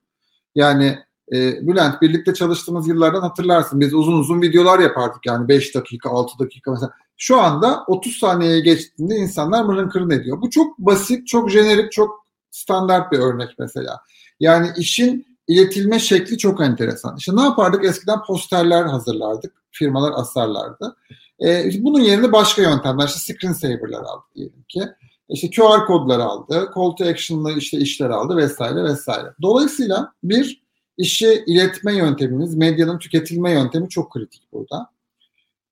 [0.55, 0.99] Yani
[1.33, 3.81] e, Bülent birlikte çalıştığımız yıllardan hatırlarsın.
[3.81, 6.91] Biz uzun uzun videolar yapardık yani 5 dakika, 6 dakika mesela.
[7.17, 10.41] Şu anda 30 saniyeye geçtiğinde insanlar mırın kırın ediyor.
[10.41, 14.01] Bu çok basit, çok jenerik, çok standart bir örnek mesela.
[14.41, 17.17] Yani işin iletilme şekli çok enteresan.
[17.17, 17.85] İşte ne yapardık?
[17.85, 19.53] Eskiden posterler hazırlardık.
[19.71, 20.97] Firmalar asarlardı.
[21.45, 24.83] E, bunun yerine başka yöntemler, işte screensaver'lar aldı diyelim ki.
[25.29, 29.33] İşte QR kodları aldı, call to action'lı işte işler aldı vesaire vesaire.
[29.43, 30.63] Dolayısıyla bir
[30.99, 34.91] işi iletme yöntemimiz, medyanın tüketilme yöntemi çok kritik burada.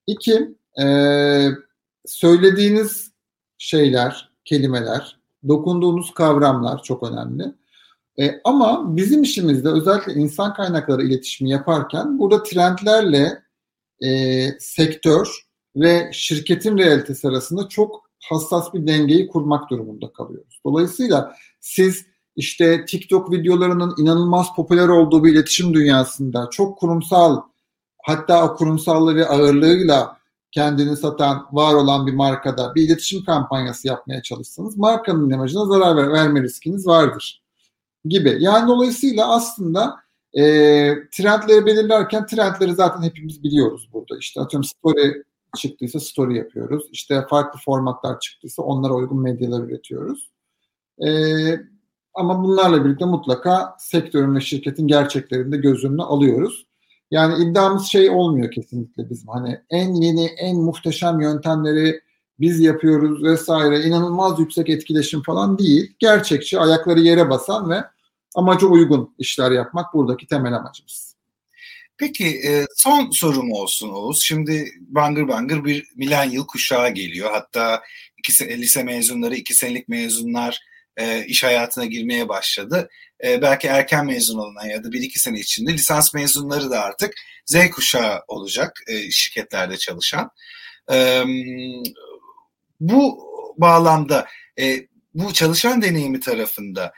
[0.06, 0.86] İki, e,
[2.06, 3.10] söylediğiniz
[3.58, 5.18] şeyler, kelimeler,
[5.48, 7.44] dokunduğunuz kavramlar çok önemli.
[8.18, 13.42] E, ama bizim işimizde özellikle insan kaynakları iletişimi yaparken burada trendlerle
[14.00, 15.46] e, sektör
[15.76, 20.60] ve şirketin realitesi arasında çok hassas bir dengeyi kurmak durumunda kalıyoruz.
[20.64, 22.06] Dolayısıyla siz
[22.36, 27.42] işte TikTok videolarının inanılmaz popüler olduğu bir iletişim dünyasında çok kurumsal
[28.04, 30.16] hatta o kurumsallığı ağırlığıyla
[30.52, 36.12] kendini satan, var olan bir markada bir iletişim kampanyası yapmaya çalışsanız markanın imajına zarar ver,
[36.12, 37.42] verme riskiniz vardır
[38.04, 38.36] gibi.
[38.40, 39.96] Yani dolayısıyla aslında
[40.34, 40.42] e,
[41.10, 44.18] trendleri belirlerken trendleri zaten hepimiz biliyoruz burada.
[44.18, 45.22] İşte atıyorum story
[45.56, 46.84] çıktıysa story yapıyoruz.
[46.92, 50.30] İşte farklı formatlar çıktıysa onlara uygun medyalar üretiyoruz.
[51.06, 51.08] E,
[52.16, 56.66] ama bunlarla birlikte mutlaka sektörün ve şirketin gerçeklerini de göz önüne alıyoruz.
[57.10, 59.28] Yani iddiamız şey olmuyor kesinlikle bizim.
[59.28, 62.00] Hani en yeni, en muhteşem yöntemleri
[62.40, 63.82] biz yapıyoruz vesaire.
[63.82, 65.92] inanılmaz yüksek etkileşim falan değil.
[65.98, 67.84] Gerçekçi, ayakları yere basan ve
[68.34, 71.16] amaca uygun işler yapmak buradaki temel amacımız.
[71.98, 74.22] Peki e, son sorum olsun Oğuz.
[74.22, 77.30] Şimdi bangır bangır bir milenyıl kuşağı geliyor.
[77.32, 77.82] Hatta
[78.18, 80.60] iki, lise mezunları, iki senelik mezunlar
[80.96, 82.88] e, iş hayatına girmeye başladı.
[83.24, 87.14] E, belki erken mezun olunan ya da bir iki sene içinde lisans mezunları da artık
[87.46, 90.30] Z kuşağı olacak e, şirketlerde çalışan.
[90.92, 91.24] E,
[92.80, 93.26] bu
[93.58, 94.26] bağlamda
[95.14, 96.92] bu çalışan deneyimi tarafında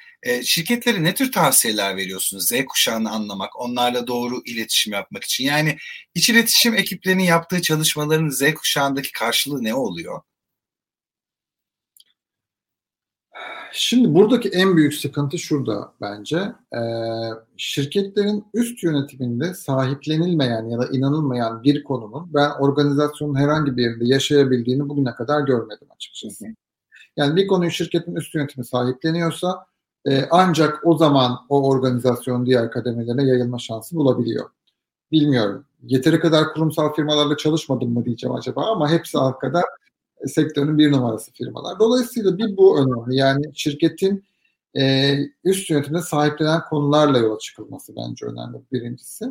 [0.44, 5.44] şirketlere ne tür tavsiyeler veriyorsunuz Z kuşağını anlamak, onlarla doğru iletişim yapmak için?
[5.44, 5.76] Yani
[6.14, 10.22] iç iletişim ekiplerinin yaptığı çalışmaların Z kuşağındaki karşılığı ne oluyor?
[13.72, 16.36] Şimdi buradaki en büyük sıkıntı şurada bence.
[16.74, 16.80] E,
[17.56, 24.88] şirketlerin üst yönetiminde sahiplenilmeyen ya da inanılmayan bir konunun ben organizasyonun herhangi bir yerinde yaşayabildiğini
[24.88, 26.46] bugüne kadar görmedim açıkçası.
[27.16, 29.66] Yani bir konuyu şirketin üst yönetimi sahipleniyorsa
[30.08, 34.50] e, ancak o zaman o organizasyonun diğer kademelerine yayılma şansı bulabiliyor.
[35.12, 35.64] Bilmiyorum.
[35.82, 39.62] Yeteri kadar kurumsal firmalarla çalışmadım mı diyeceğim acaba ama hepsi arkada
[40.26, 41.78] sektörün bir numarası firmalar.
[41.78, 43.16] Dolayısıyla bir bu önemli.
[43.16, 44.24] Yani şirketin
[44.76, 45.14] e,
[45.44, 49.24] üst yönetimde sahiplenen konularla yola çıkılması bence önemli birincisi.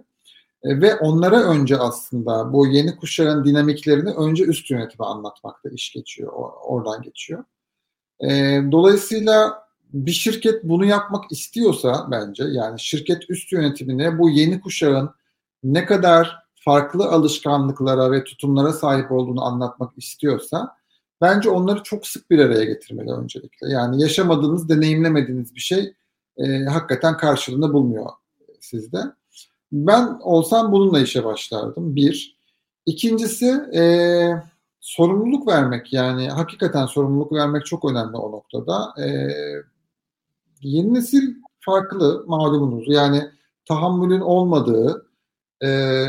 [0.64, 6.34] E, ve onlara önce aslında bu yeni kuşağın dinamiklerini önce üst yönetime anlatmakta iş geçiyor.
[6.64, 7.44] Oradan geçiyor.
[8.20, 15.10] E, dolayısıyla bir şirket bunu yapmak istiyorsa bence yani şirket üst yönetimine bu yeni kuşağın
[15.64, 20.77] ne kadar farklı alışkanlıklara ve tutumlara sahip olduğunu anlatmak istiyorsa
[21.22, 23.70] bence onları çok sık bir araya getirmeli öncelikle.
[23.70, 25.94] Yani yaşamadığınız, deneyimlemediğiniz bir şey
[26.38, 28.10] e, hakikaten karşılığında bulmuyor
[28.60, 28.98] sizde.
[29.72, 31.96] Ben olsam bununla işe başlardım.
[31.96, 32.38] Bir.
[32.86, 33.84] İkincisi e,
[34.80, 38.94] sorumluluk vermek yani hakikaten sorumluluk vermek çok önemli o noktada.
[39.04, 39.28] E,
[40.62, 42.86] yeni nesil farklı malumunuz.
[42.88, 43.32] Yani
[43.66, 45.06] tahammülün olmadığı,
[45.64, 46.08] e,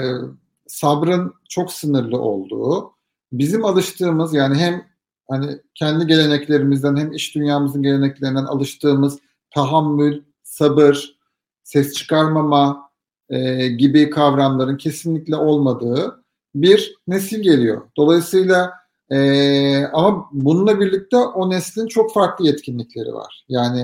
[0.66, 2.92] sabrın çok sınırlı olduğu,
[3.32, 4.84] bizim alıştığımız yani hem
[5.28, 9.18] hani kendi geleneklerimizden hem iş dünyamızın geleneklerinden alıştığımız
[9.54, 11.18] tahammül, sabır,
[11.62, 12.90] ses çıkarmama
[13.30, 16.24] e, gibi kavramların kesinlikle olmadığı
[16.54, 17.90] bir nesil geliyor.
[17.96, 18.72] Dolayısıyla
[19.10, 23.44] e, ama bununla birlikte o neslin çok farklı yetkinlikleri var.
[23.48, 23.80] Yani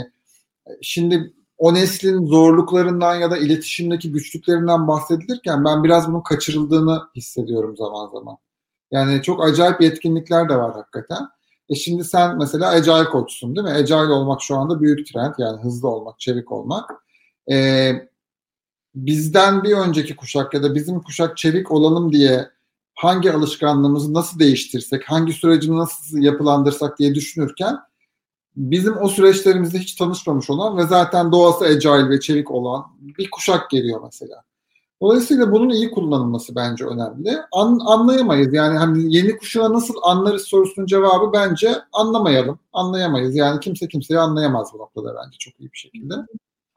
[0.66, 7.76] e, şimdi o neslin zorluklarından ya da iletişimdeki güçlüklerinden bahsedilirken ben biraz bunun kaçırıldığını hissediyorum
[7.76, 8.36] zaman zaman.
[8.91, 11.28] Yani çok acayip yetkinlikler de var hakikaten.
[11.68, 13.72] E şimdi sen mesela agile koçsun değil mi?
[13.72, 15.35] Agile olmak şu anda büyük trend.
[15.39, 16.91] Yani hızlı olmak, çevik olmak.
[17.51, 17.93] E,
[18.95, 22.49] bizden bir önceki kuşak ya da bizim kuşak çevik olalım diye
[22.95, 27.78] hangi alışkanlığımızı nasıl değiştirsek, hangi sürecini nasıl yapılandırsak diye düşünürken
[28.57, 33.70] bizim o süreçlerimizde hiç tanışmamış olan ve zaten doğası agile ve çevik olan bir kuşak
[33.70, 34.43] geliyor mesela.
[35.03, 37.38] Dolayısıyla bunun iyi kullanılması bence önemli.
[37.53, 38.55] An, anlayamayız.
[38.55, 42.59] Yani hani yeni kuşağı nasıl anlarız sorusunun cevabı bence anlamayalım.
[42.72, 43.36] Anlayamayız.
[43.36, 46.14] Yani kimse kimseyi anlayamaz bu noktada bence çok iyi bir şekilde.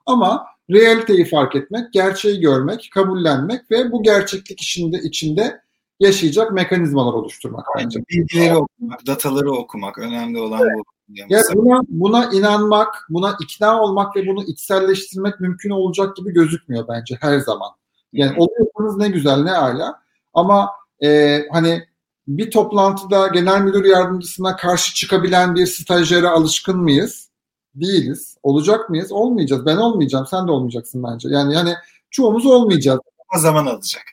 [0.06, 5.62] Ama realiteyi fark etmek, gerçeği görmek, kabullenmek ve bu gerçeklik içinde içinde
[6.00, 8.00] yaşayacak mekanizmalar oluşturmak bence.
[8.10, 10.78] Bilgileri okumak, dataları okumak önemli olan evet.
[10.78, 10.84] bu.
[11.30, 17.18] Ya buna, buna inanmak, buna ikna olmak ve bunu içselleştirmek mümkün olacak gibi gözükmüyor bence
[17.22, 17.70] her zaman.
[18.14, 20.00] Yani oluyorsanız ne güzel ne hala.
[20.34, 20.72] Ama
[21.04, 21.84] e, hani
[22.28, 27.30] bir toplantıda genel müdür yardımcısına karşı çıkabilen bir stajyere alışkın mıyız?
[27.76, 28.38] Değiliz.
[28.44, 29.12] Olacak mıyız?
[29.12, 29.66] Olmayacağız.
[29.66, 30.28] Ben olmayacağım.
[30.28, 31.30] Sen de olmayacaksın bence.
[31.30, 31.74] Yani yani
[32.12, 33.00] çoğumuz olmayacağız.
[33.30, 34.04] Ama zaman alacak.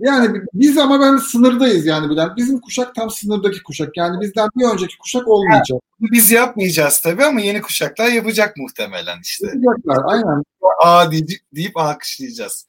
[0.00, 2.36] Yani biz ama ben sınırdayız yani bilen.
[2.36, 3.96] Bizim kuşak tam sınırdaki kuşak.
[3.96, 5.80] Yani bizden bir önceki kuşak olmayacak.
[6.00, 9.46] Yani, biz yapmayacağız tabii ama yeni kuşaklar yapacak muhtemelen işte.
[9.46, 10.42] Yapacaklar aynen.
[10.84, 12.66] Aa deyip, deyip alkışlayacağız.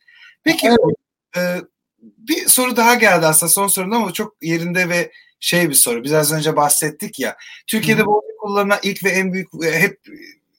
[0.47, 0.79] Peki evet.
[1.37, 1.61] e,
[2.01, 6.03] bir soru daha geldi aslında son sorun ama çok yerinde ve şey bir soru.
[6.03, 7.35] Biraz önce bahsettik ya.
[7.67, 9.99] Türkiye'de bu kullanılan ilk ve en büyük e, hep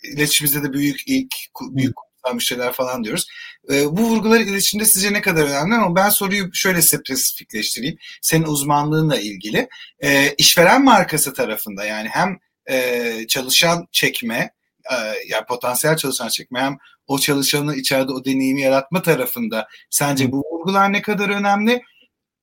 [0.02, 1.94] iletişimimizde de büyük ilk büyük
[2.34, 3.26] müşteriler falan diyoruz.
[3.70, 7.98] E, bu vurgular iletişimde sizce ne kadar önemli ama ben soruyu şöyle spesifikleştireyim.
[8.22, 9.68] Senin uzmanlığınla ilgili.
[10.00, 12.38] E, işveren markası tarafında yani hem
[12.70, 14.50] e, çalışan çekme
[14.90, 14.96] e,
[15.28, 16.78] yani potansiyel çalışan çekme hem
[17.08, 21.82] o çalışanı içeride o deneyimi yaratma tarafında sence bu vurgular ne kadar önemli?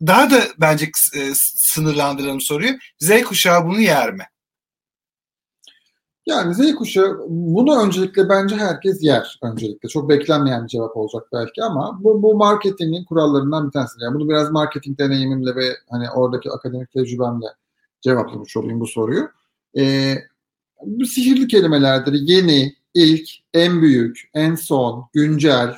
[0.02, 2.72] Daha da bence e, sınırlandıralım soruyu.
[3.00, 4.24] Z kuşağı bunu yer mi?
[6.26, 9.90] Yani Z kuşağı bunu öncelikle bence herkes yer öncelikle.
[9.90, 14.04] Çok beklenmeyen bir cevap olacak belki ama bu, bu marketingin kurallarından bir tanesi.
[14.04, 17.48] Yani bunu biraz marketing deneyimimle ve hani oradaki akademik tecrübemle
[18.02, 19.30] cevaplamış olayım bu soruyu.
[19.78, 20.16] Ee,
[20.86, 22.14] bu sihirli kelimelerdir.
[22.14, 25.76] Yeni, ilk, en büyük, en son, güncel,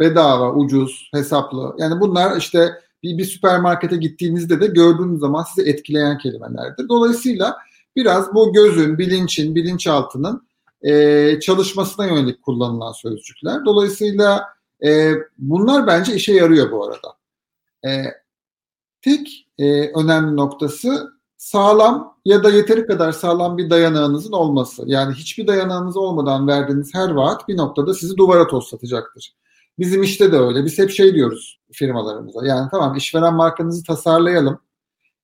[0.00, 1.74] bedava, ucuz, hesaplı.
[1.78, 6.88] Yani bunlar işte bir, bir süpermarkete gittiğinizde de gördüğünüz zaman sizi etkileyen kelimelerdir.
[6.88, 7.56] Dolayısıyla
[7.96, 10.46] biraz bu gözün, bilinçin, bilinçaltının
[10.82, 13.64] e, çalışmasına yönelik kullanılan sözcükler.
[13.64, 14.44] Dolayısıyla
[14.84, 17.16] e, bunlar bence işe yarıyor bu arada.
[17.86, 18.04] E,
[19.02, 21.12] tek e, önemli noktası
[21.42, 24.82] sağlam ya da yeteri kadar sağlam bir dayanağınızın olması.
[24.86, 29.34] Yani hiçbir dayanağınız olmadan verdiğiniz her vaat bir noktada sizi duvara toslatacaktır.
[29.78, 30.64] Bizim işte de öyle.
[30.64, 32.46] Biz hep şey diyoruz firmalarımıza.
[32.46, 34.60] Yani tamam işveren markanızı tasarlayalım.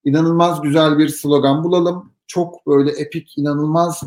[0.04, 2.12] İnanılmaz güzel bir slogan bulalım.
[2.26, 4.02] Çok böyle epik, inanılmaz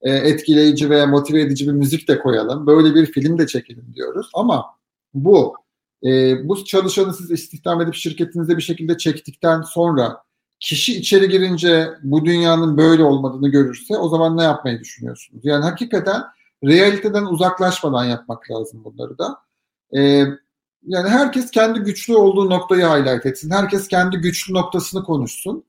[0.00, 2.66] e, etkileyici veya motive edici bir müzik de koyalım.
[2.66, 4.30] Böyle bir film de çekelim diyoruz.
[4.34, 4.66] Ama
[5.14, 5.54] bu
[6.04, 6.08] e,
[6.48, 10.22] bu çalışanı siz istihdam edip şirketinizde bir şekilde çektikten sonra
[10.62, 15.44] kişi içeri girince bu dünyanın böyle olmadığını görürse o zaman ne yapmayı düşünüyorsunuz?
[15.44, 16.22] Yani hakikaten
[16.64, 19.38] realiteden uzaklaşmadan yapmak lazım bunları da.
[19.96, 20.24] Ee,
[20.86, 23.50] yani herkes kendi güçlü olduğu noktayı highlight etsin.
[23.50, 25.64] Herkes kendi güçlü noktasını konuşsun.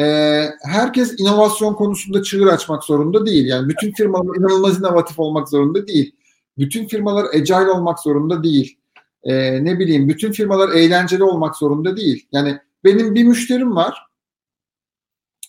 [0.00, 3.46] Ee, herkes inovasyon konusunda çığır açmak zorunda değil.
[3.46, 6.16] Yani bütün firmalar inanılmaz inovatif olmak zorunda değil.
[6.58, 8.78] Bütün firmalar agile olmak zorunda değil.
[9.22, 12.28] Ee, ne bileyim bütün firmalar eğlenceli olmak zorunda değil.
[12.32, 14.13] Yani benim bir müşterim var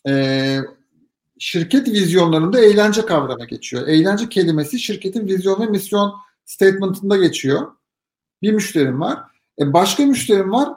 [0.07, 0.57] e,
[1.39, 3.87] şirket vizyonlarında eğlence kavramı geçiyor.
[3.87, 6.13] Eğlence kelimesi şirketin vizyon ve misyon
[6.45, 7.67] statement'ında geçiyor.
[8.41, 9.19] Bir müşterim var.
[9.59, 10.69] E, başka müşterim var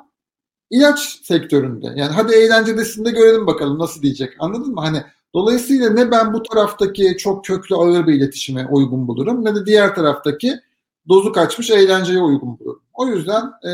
[0.70, 1.86] ilaç sektöründe.
[1.86, 4.36] Yani hadi eğlencedesin de görelim bakalım nasıl diyecek.
[4.38, 4.80] Anladın mı?
[4.80, 5.02] Hani
[5.34, 9.94] dolayısıyla ne ben bu taraftaki çok köklü ağır bir iletişime uygun bulurum ne de diğer
[9.94, 10.60] taraftaki
[11.08, 12.82] dozu kaçmış eğlenceye uygun bulurum.
[12.94, 13.72] O yüzden e,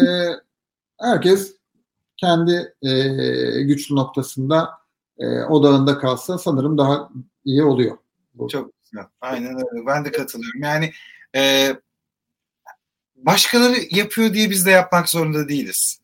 [1.00, 1.56] herkes
[2.16, 4.70] kendi e, güçlü noktasında
[5.18, 7.08] e, odağında kalsa sanırım daha
[7.44, 7.98] iyi oluyor.
[8.50, 9.04] Çok güzel.
[9.20, 9.86] Aynen öyle.
[9.86, 10.62] Ben de katılıyorum.
[10.62, 10.92] Yani
[11.36, 11.72] e,
[13.16, 16.00] başkaları yapıyor diye biz de yapmak zorunda değiliz.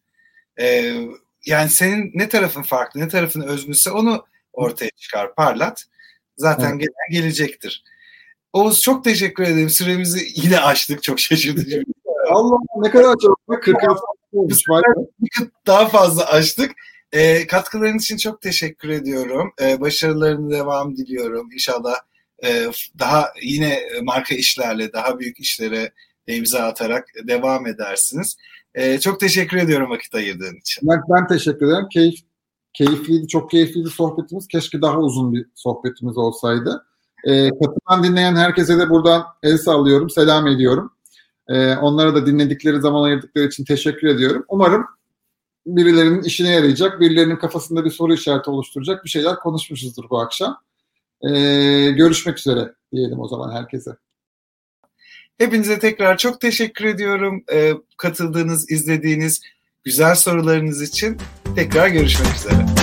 [0.61, 0.95] E,
[1.47, 5.85] yani senin ne tarafın farklı, ne tarafın özgünse onu ortaya çıkar, parlat.
[6.37, 6.81] Zaten evet.
[6.81, 7.85] gelen gelecektir.
[8.53, 9.71] Oğuz çok teşekkür ederim.
[9.71, 11.03] Süremizi yine açtık.
[11.03, 11.83] Çok şaşırtıcı.
[12.31, 13.63] Allah ne kadar çok.
[13.63, 13.77] 40
[14.33, 14.63] olmuş.
[15.67, 16.73] Daha fazla açtık.
[17.13, 19.53] E, katkıların için çok teşekkür ediyorum.
[19.63, 21.53] E, başarılarını devam diliyorum.
[21.53, 21.95] İnşallah
[22.45, 22.67] e,
[22.99, 25.93] daha yine marka işlerle, daha büyük işlere
[26.27, 28.37] imza atarak devam edersiniz.
[28.75, 30.89] E, çok teşekkür ediyorum vakit ayırdığın için.
[30.89, 31.89] Ben, ben teşekkür ederim.
[31.93, 32.21] Keyif
[32.73, 34.49] keyifliydi, çok keyifliydi sohbetimiz.
[34.49, 36.87] Keşke daha uzun bir sohbetimiz olsaydı.
[37.25, 40.93] E, katılan dinleyen herkese de buradan el sallıyorum, selam ediyorum.
[41.49, 44.45] E, onlara da dinledikleri zaman ayırdıkları için teşekkür ediyorum.
[44.49, 44.87] Umarım
[45.67, 50.61] birilerinin işine yarayacak, birilerinin kafasında bir soru işareti oluşturacak bir şeyler konuşmuşuzdur bu akşam.
[51.23, 51.31] E,
[51.91, 53.91] görüşmek üzere diyelim o zaman herkese.
[55.39, 57.45] Hepinize tekrar çok teşekkür ediyorum.
[57.53, 59.41] E, katıldığınız, izlediğiniz
[59.85, 61.19] güzel sorularınız için
[61.55, 62.80] tekrar görüşmek üzere.